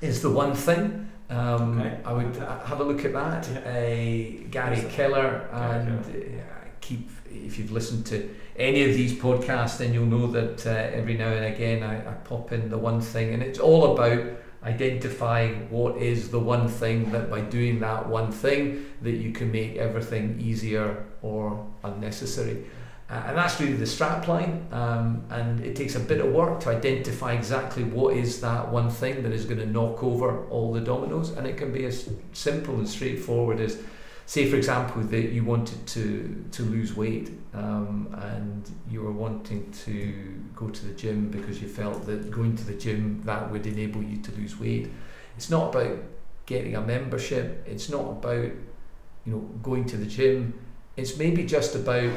[0.02, 1.10] Is The One Thing.
[1.30, 1.98] Um, Okay.
[2.06, 3.48] I would have a look at that.
[3.48, 3.60] Yeah.
[3.60, 4.92] Uh, Gary that?
[4.92, 6.44] Keller, Gary and uh,
[6.82, 11.18] keep if you've listened to any of these podcasts, then you'll know that uh, every
[11.18, 14.24] now and again I, I pop in the one thing, and it's all about
[14.64, 19.52] identifying what is the one thing that by doing that one thing that you can
[19.52, 22.66] make everything easier or unnecessary.
[23.08, 24.66] Uh, and that's really the strap line.
[24.72, 28.90] Um, and it takes a bit of work to identify exactly what is that one
[28.90, 31.30] thing that is going to knock over all the dominoes.
[31.30, 33.78] And it can be as simple and straightforward as,
[34.26, 39.72] say, for example, that you wanted to, to lose weight um, and you were wanting
[39.72, 43.68] to go to the gym because you felt that going to the gym that would
[43.68, 44.92] enable you to lose weight.
[45.38, 46.00] It's not about
[46.46, 47.64] getting a membership.
[47.68, 48.52] It's not about
[49.26, 50.60] you know going to the gym.
[50.98, 52.12] It's maybe just about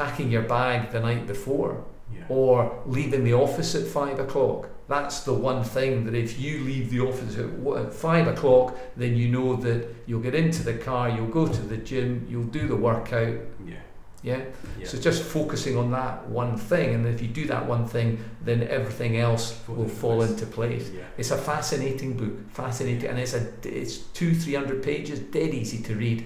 [0.00, 1.72] packing your bag the night before
[2.14, 2.24] Yeah.
[2.28, 2.54] or
[2.86, 4.68] leaving the office at five o'clock.
[4.88, 9.28] That's the one thing that if you leave the office at five o'clock, then you
[9.36, 12.76] know that you'll get into the car, you'll go to the gym, you'll do the
[12.76, 13.36] workout.
[13.66, 13.82] Yeah.
[14.22, 14.40] Yeah.
[14.78, 14.86] Yeah.
[14.90, 18.62] So just focusing on that one thing, and if you do that one thing, then
[18.78, 20.30] everything else Falls will into fall place.
[20.30, 20.90] into place.
[20.94, 21.02] yeah.
[21.18, 25.78] It's a fascinating book, fascinating, and it's a it's two three hundred pages, dead easy
[25.88, 26.18] to read,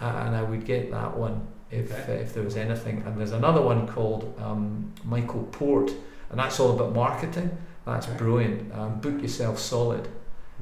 [0.00, 1.36] uh, and I would get that one
[1.70, 2.16] if Okay.
[2.18, 3.02] uh, if there was anything.
[3.06, 5.90] And there's another one called um, Michael Port,
[6.30, 7.50] and that's all about marketing.
[7.84, 8.18] That's Okay.
[8.18, 8.74] brilliant.
[8.74, 10.08] Um, book yourself solid.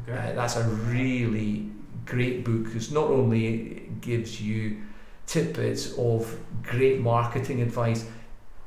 [0.08, 0.32] Okay.
[0.32, 1.70] Uh, that's a really
[2.04, 4.76] great book because not only gives you
[5.26, 8.04] tidbits of great marketing advice,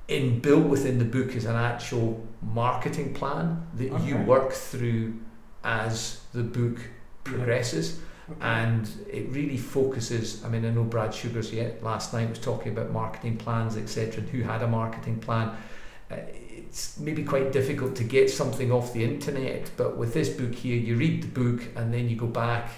[0.07, 5.13] in built within the book is an actual marketing plan that you work through
[5.63, 6.79] as the book
[7.23, 7.99] progresses.
[8.41, 12.71] And it really focuses I mean I know Brad Sugars yet last night was talking
[12.71, 15.55] about marketing plans etc and who had a marketing plan
[16.11, 20.53] uh, it's maybe quite difficult to get something off the internet but with this book
[20.53, 22.69] here you read the book and then you go back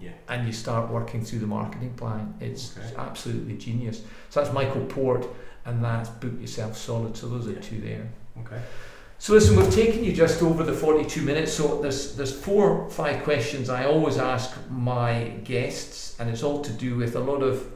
[0.00, 0.10] yeah.
[0.28, 2.94] and you start working through the marketing plan it's Okay.
[2.96, 5.26] absolutely genius so that's Michael Port
[5.66, 7.60] and that's book yourself solid so those are Yeah.
[7.60, 8.08] two there
[8.40, 8.60] Okay.
[9.24, 11.54] So listen, we've taken you just over the 42 minutes.
[11.54, 16.60] So there's there's four or five questions I always ask my guests, and it's all
[16.60, 17.66] to do with a lot of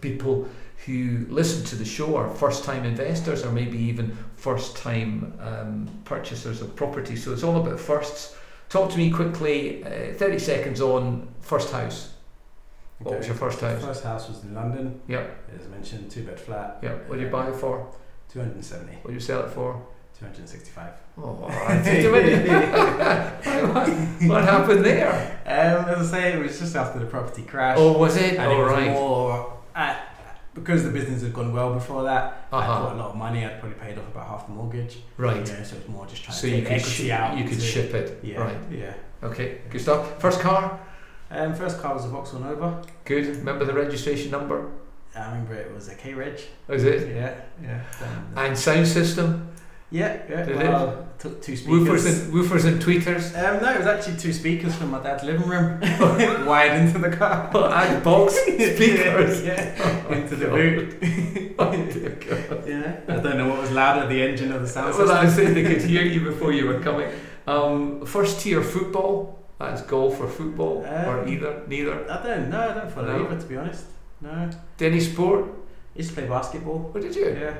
[0.00, 0.48] people
[0.86, 5.88] who listen to the show are first time investors or maybe even first time um,
[6.04, 7.14] purchasers of property.
[7.14, 8.36] So it's all about firsts.
[8.68, 12.14] Talk to me quickly, uh, 30 seconds on first house.
[12.98, 13.80] What was your first house?
[13.80, 15.00] First house was in London.
[15.06, 16.80] Yep, As mentioned, two bed flat.
[16.82, 17.08] yep.
[17.08, 17.94] What did you buy it for?
[18.32, 18.92] 270.
[19.02, 19.80] What did you sell it for?
[20.20, 20.92] 265.
[21.18, 21.32] Oh,
[22.12, 22.46] win?
[24.28, 25.40] what happened there?
[25.46, 27.78] Um, as I say, it was just after the property crash.
[27.80, 28.34] Oh, was it?
[28.38, 28.90] and it was right.
[28.90, 29.96] more uh,
[30.54, 32.46] because the business had gone well before that.
[32.52, 32.86] I Uh-huh.
[32.88, 33.44] put a lot of money.
[33.46, 34.98] I'd probably paid off about half the mortgage.
[35.16, 35.46] Right.
[35.46, 37.38] So it was more just trying So to you could ship, out.
[37.38, 38.18] you could ship it.
[38.22, 38.40] Yeah.
[38.40, 38.58] Right.
[38.70, 38.94] Yeah.
[39.22, 39.62] Okay.
[39.70, 40.20] Good stuff.
[40.20, 40.78] First car.
[41.30, 42.82] Um, first car was a Vauxhall Nova.
[43.06, 43.24] Good.
[43.36, 44.68] Remember the registration number?
[45.16, 46.40] I remember it was a K Reg.
[46.68, 47.08] Was it?
[47.14, 47.34] Yeah.
[47.62, 47.82] Yeah.
[48.36, 49.49] And sound system.
[49.90, 50.22] Yeah.
[50.28, 50.42] Yeah.
[50.44, 51.86] Did well, took two speakers.
[52.04, 53.24] Woofers and woofers and tweeters.
[53.36, 55.80] Um, no, it was actually two speakers from my dad's living room,
[56.46, 57.50] wired into the car.
[57.54, 59.44] and box speakers.
[59.44, 61.54] yeah, Oh, into the boot.
[61.58, 61.72] Oh,
[62.66, 65.54] yeah, I don't know what was louder, the engine or the sound Well, I said
[65.54, 67.10] they could hear you before you were coming.
[67.46, 69.38] Um, first tier football.
[69.58, 71.62] That's golf or football or Um, either.
[71.68, 72.10] Neither.
[72.10, 72.70] I don't know.
[72.70, 73.26] I don't follow No.
[73.26, 73.84] either, to be honest.
[74.22, 74.48] No,
[74.80, 75.44] Any sport?
[75.94, 76.78] used to play basketball.
[76.92, 77.26] What did you?
[77.28, 77.54] Yeah,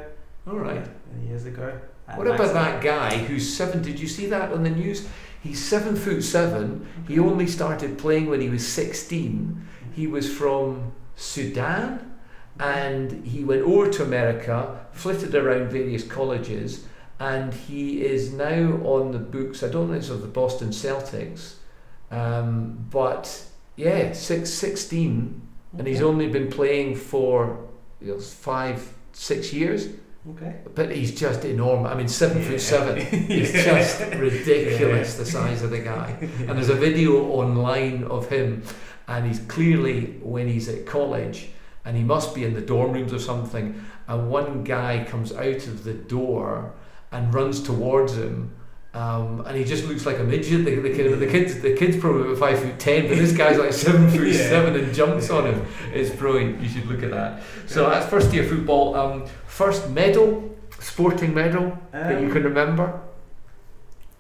[0.47, 0.87] All right.
[1.27, 1.73] years ago.
[2.11, 3.83] At What about that guy who's seven?
[3.83, 5.09] Did you see that on the news?
[5.43, 6.87] He's seven foot seven.
[7.09, 9.69] He only started playing when he was 16.
[9.95, 12.11] He was from Sudan
[12.61, 16.85] and he went over to America, flitted around various colleges,
[17.19, 19.63] and he is now on the books.
[19.63, 21.55] I don't think it's of the Boston Celtics,
[22.11, 23.45] um, but
[23.77, 25.41] yeah, six, 16,
[25.79, 27.67] and he's only been playing for
[28.01, 29.89] you know, five, six years.
[30.29, 30.57] Okay.
[30.75, 31.91] But he's just enormous.
[31.91, 32.49] I mean, seven Yeah.
[32.49, 33.01] foot seven.
[33.27, 33.63] He's Yeah.
[33.79, 36.15] just ridiculous, the size of the guy.
[36.41, 38.63] And there's a video online of him,
[39.09, 41.49] and he's clearly when he's at college,
[41.87, 43.81] and he must be in the dorm rooms or something.
[44.09, 46.73] And one guy comes out of the door
[47.11, 48.53] and runs towards him.
[48.93, 50.65] Um, and he just looks like a midget.
[50.65, 53.57] The, the, kid, the kids, the kid's probably about five foot ten, but this guy's
[53.59, 54.49] like seven foot Yeah.
[54.49, 55.65] seven and jumps on him.
[55.93, 56.61] It's brilliant.
[56.61, 57.43] You should look at that.
[57.67, 58.97] So that's first year football.
[58.97, 63.01] Um, first medal, sporting medal that you Um, can remember,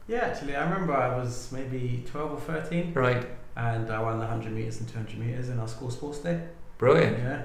[0.06, 3.26] Yeah, actually, I remember I was maybe 12 or 13 right?
[3.56, 6.40] and I won the 100 metres and 200 metres in our school sports day.
[6.78, 7.18] Brilliant.
[7.18, 7.42] Yeah.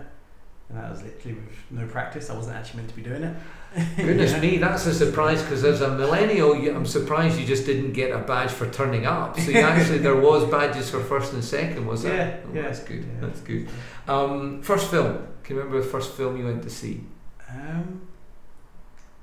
[0.69, 2.30] And that was literally with no practice.
[2.30, 3.36] I wasn't actually meant to be doing it.
[3.97, 4.39] Goodness Yeah.
[4.39, 8.19] me, that's a surprise because as a millennial, I'm surprised you just didn't get a
[8.19, 9.38] badge for turning up.
[9.39, 12.15] So you actually, there was badges for first and second, was there?
[12.15, 12.61] Yeah, Oh, yeah.
[12.63, 13.03] That's good.
[13.03, 13.28] Yeah.
[13.28, 13.67] That's good.
[14.07, 15.28] Um, first film.
[15.43, 17.01] Can you remember the first film you went to see?
[17.49, 18.07] Um,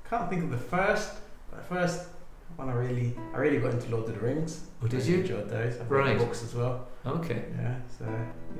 [0.09, 1.11] can't think of the first,
[1.49, 2.07] but the first
[2.55, 4.61] one I really, I really got into Lord of the Rings.
[4.83, 5.15] Oh, did I you?
[5.21, 5.79] enjoyed those.
[5.79, 6.17] I've Right.
[6.17, 6.87] the books as well.
[7.05, 8.05] Okay, Yeah, so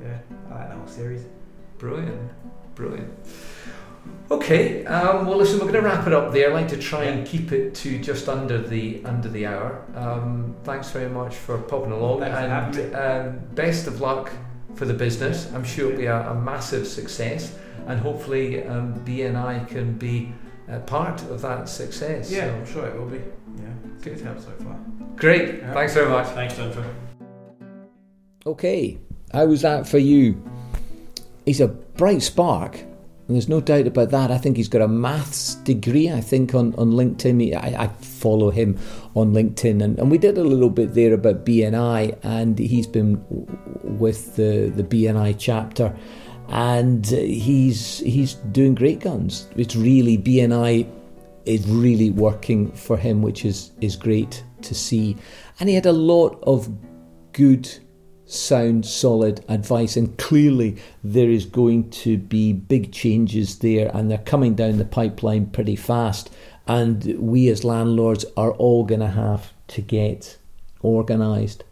[0.02, 0.18] yeah,
[0.50, 1.22] I like that whole series.
[1.78, 2.30] brilliant,
[2.74, 3.10] brilliant.
[4.30, 6.48] Okay, um, well, listen, we're going to wrap it up there.
[6.48, 9.84] I'd like to try and keep it to just under the under the hour.
[9.94, 12.94] Um, thanks very much for popping along, Thanks and me.
[12.98, 14.32] um, best of luck
[14.74, 15.52] for the business.
[15.52, 17.54] I'm sure it'll be a, a massive success,
[17.86, 20.32] and hopefully um, BNI can be
[20.68, 22.30] a part of that success.
[22.32, 23.18] Yeah, So, I'm sure it will be.
[23.18, 24.16] Yeah, it's Good.
[24.16, 24.76] good help so far.
[25.16, 25.58] great.
[25.58, 25.74] Yeah.
[25.74, 26.26] Thanks very much.
[26.28, 26.84] Thanks, Jennifer.
[28.46, 28.98] Okay,
[29.32, 30.42] how was that for you?
[31.46, 32.78] He's a bright spark,
[33.26, 34.30] and there's no doubt about that.
[34.30, 37.40] I think he's got a maths degree, I think, on, on LinkedIn.
[37.40, 38.78] He- I, I follow him
[39.14, 43.24] on LinkedIn, and, and we did a little bit there about BNI, and he's been
[43.82, 45.96] with the, the BNI chapter,
[46.48, 49.48] and uh, he's he's doing great guns.
[49.56, 50.86] It's really BNI
[51.46, 55.16] is really working for him, which is is great to see.
[55.60, 56.68] And he had a lot of
[57.32, 57.68] good,
[58.26, 64.18] sound, solid advice, and clearly there is going to be big changes there, and they're
[64.18, 66.30] coming down the pipeline pretty fast.
[66.66, 70.38] And we as landlords are all going to have to get
[70.82, 71.64] organised.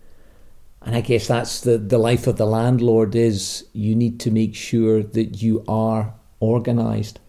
[0.82, 4.54] And I guess that's the, the life of the landlord is you need to make
[4.54, 7.20] sure that you are organised.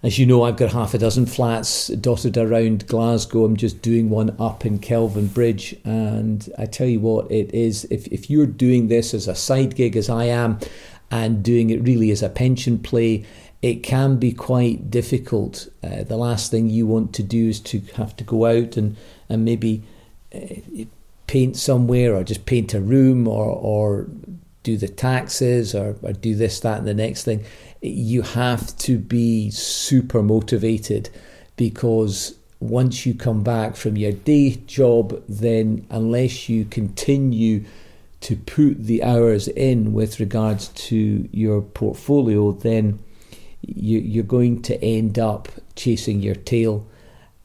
[0.00, 3.44] As you know, I've got half a dozen flats dotted around Glasgow.
[3.44, 5.84] I'm just doing one up in Kelvinbridge.
[5.84, 9.74] And I tell you what, it is if, if you're doing this as a side
[9.74, 10.60] gig, as I am,
[11.10, 13.24] and doing it really as a pension play,
[13.60, 15.66] it can be quite difficult.
[15.82, 18.96] Uh, the last thing you want to do is to have to go out and,
[19.28, 19.82] and maybe
[20.32, 20.84] uh,
[21.26, 24.06] paint somewhere or just paint a room or, or
[24.62, 27.44] do the taxes or, or do this, that, and the next thing.
[27.80, 31.10] You have to be super motivated
[31.56, 37.64] because once you come back from your day job, then unless you continue
[38.20, 42.98] to put the hours in with regards to your portfolio, then
[43.60, 46.84] you, you're going to end up chasing your tail.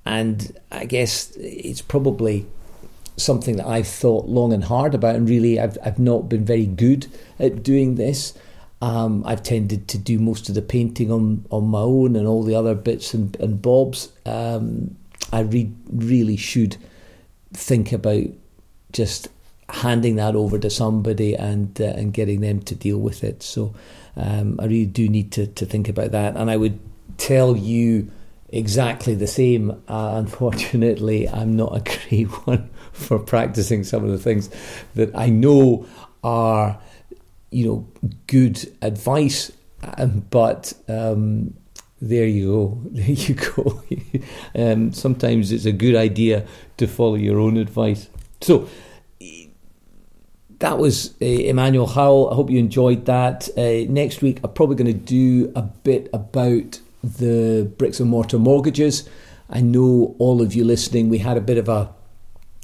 [0.05, 2.47] And I guess it's probably
[3.15, 6.65] something that I've thought long and hard about, and really I've, I've not been very
[6.65, 7.07] good
[7.37, 8.33] at doing this.
[8.83, 12.43] Um, I've tended to do most of the painting on, on my own and all
[12.43, 14.11] the other bits and, and bobs.
[14.25, 14.97] Um,
[15.31, 16.75] I re- really should
[17.53, 18.25] think about
[18.91, 19.29] just
[19.69, 23.41] handing that over to somebody and uh, and getting them to deal with it.
[23.41, 23.73] So
[24.17, 26.35] um, I really do need to, to think about that.
[26.35, 26.77] And I would
[27.17, 28.11] tell you
[28.49, 29.71] exactly the same.
[29.87, 31.79] Uh, unfortunately, I'm not a
[32.09, 34.49] great one for practicing some of the things
[34.95, 35.87] that I know
[36.21, 36.79] are,
[37.53, 39.51] you know, good advice.
[39.97, 41.53] Um, but um,
[42.01, 42.81] there you go.
[42.91, 43.83] There you go.
[44.55, 46.45] um, sometimes it's a good idea
[46.77, 48.09] to follow your own advice.
[48.41, 48.67] So
[50.59, 52.31] that was uh, Emanuel Howell.
[52.31, 53.49] I hope you enjoyed that.
[53.57, 58.39] Uh, next week, I'm probably going to do a bit about the bricks and mortar
[58.39, 59.09] mortgages.
[59.49, 61.93] I know all of you listening, we had a bit of a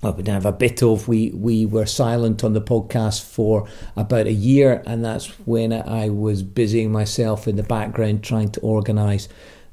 [0.01, 1.07] well, we didn't have a bit of.
[1.07, 6.09] We we were silent on the podcast for about a year, and that's when I
[6.09, 9.27] was busying myself in the background trying to organise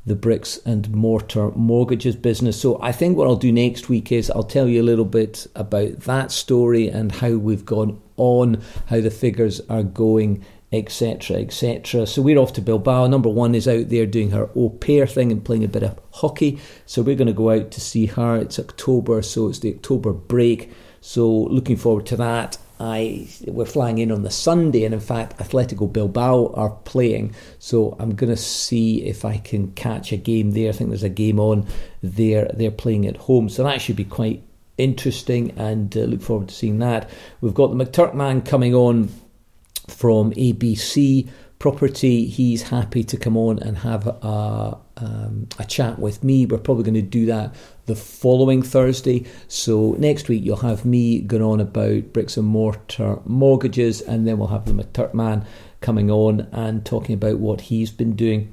[0.05, 2.61] the bricks and mortar mortgages business.
[2.61, 5.47] So I think what I'll do next week is I'll tell you a little bit
[5.57, 12.07] about that story and how we've gone on, how the figures are going etc., etc.
[12.07, 13.07] So we're off to Bilbao.
[13.07, 15.99] Number one is out there doing her au pair thing and playing a bit of
[16.13, 16.59] hockey.
[16.87, 18.37] So we're going to go out to see her.
[18.37, 20.71] It's October, so it's the October break.
[21.01, 22.59] So looking forward to that.
[22.79, 27.35] I we're flying in on the Sunday, and in fact, Atletico Bilbao are playing.
[27.59, 30.69] So I'm going to see if I can catch a game there.
[30.69, 31.67] I think there's a game on
[32.03, 32.51] there.
[32.53, 34.43] They're playing at home, so that should be quite
[34.77, 37.09] interesting, and uh, look forward to seeing that.
[37.41, 39.09] We've got the McTurkman coming on
[39.89, 41.29] from ABC
[41.59, 42.27] Property.
[42.27, 46.45] He's happy to come on and have a, um, a chat with me.
[46.45, 47.55] We're probably going to do that
[47.87, 49.25] the following Thursday.
[49.49, 54.39] So next week you'll have me going on about bricks and mortar mortgages, and then
[54.39, 55.47] we'll have the McTurkman
[55.81, 58.53] coming on and talking about what he's been doing.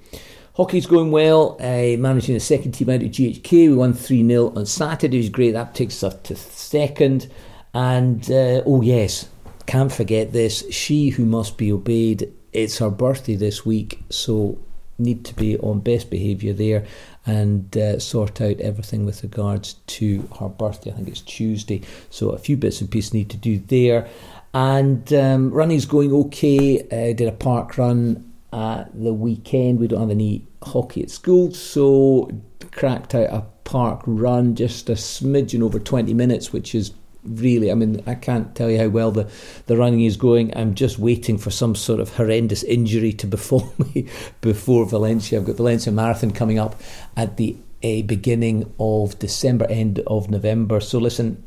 [0.55, 1.57] Hockey's going well.
[1.59, 3.51] Uh, managing the second team out at GHK.
[3.51, 5.17] We won 3 0 on Saturday.
[5.17, 5.51] It was great.
[5.51, 7.31] That takes us to second.
[7.73, 9.27] And uh, oh, yes,
[9.65, 10.63] can't forget this.
[10.71, 12.31] She who must be obeyed.
[12.51, 14.03] It's her birthday this week.
[14.09, 14.59] So
[14.99, 16.85] need to be on best behaviour there
[17.25, 20.91] and uh, sort out everything with regards to her birthday.
[20.91, 21.81] I think it's Tuesday.
[22.09, 24.07] So a few bits and pieces need to do there.
[24.53, 26.81] And um, running's going okay.
[26.91, 29.79] I did a park run at the weekend.
[29.79, 32.29] We don't have any hockey at school, so
[32.71, 36.91] cracked out a park run, just a smidgen over 20 minutes, which is
[37.25, 39.29] really, I mean, I can't tell you how well the,
[39.67, 40.55] the running is going.
[40.57, 44.07] I'm just waiting for some sort of horrendous injury to befall me
[44.41, 45.39] before Valencia.
[45.39, 46.79] I've got Valencia Marathon coming up
[47.15, 50.79] at the uh, beginning of December, end of November.
[50.79, 51.43] So listen,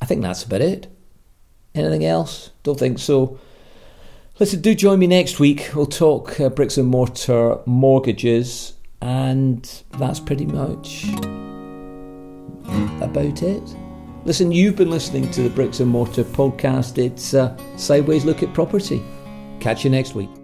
[0.00, 0.86] I think that's about it.
[1.74, 2.50] Anything else?
[2.62, 3.38] Don't think so.
[4.38, 5.70] Listen, do join me next week.
[5.74, 11.04] We'll talk uh, bricks and mortar mortgages, and that's pretty much
[13.00, 13.83] about it.
[14.24, 16.96] Listen, you've been listening to the Bricks and Mortar podcast.
[16.96, 19.04] It's a sideways look at property.
[19.60, 20.43] Catch you next week.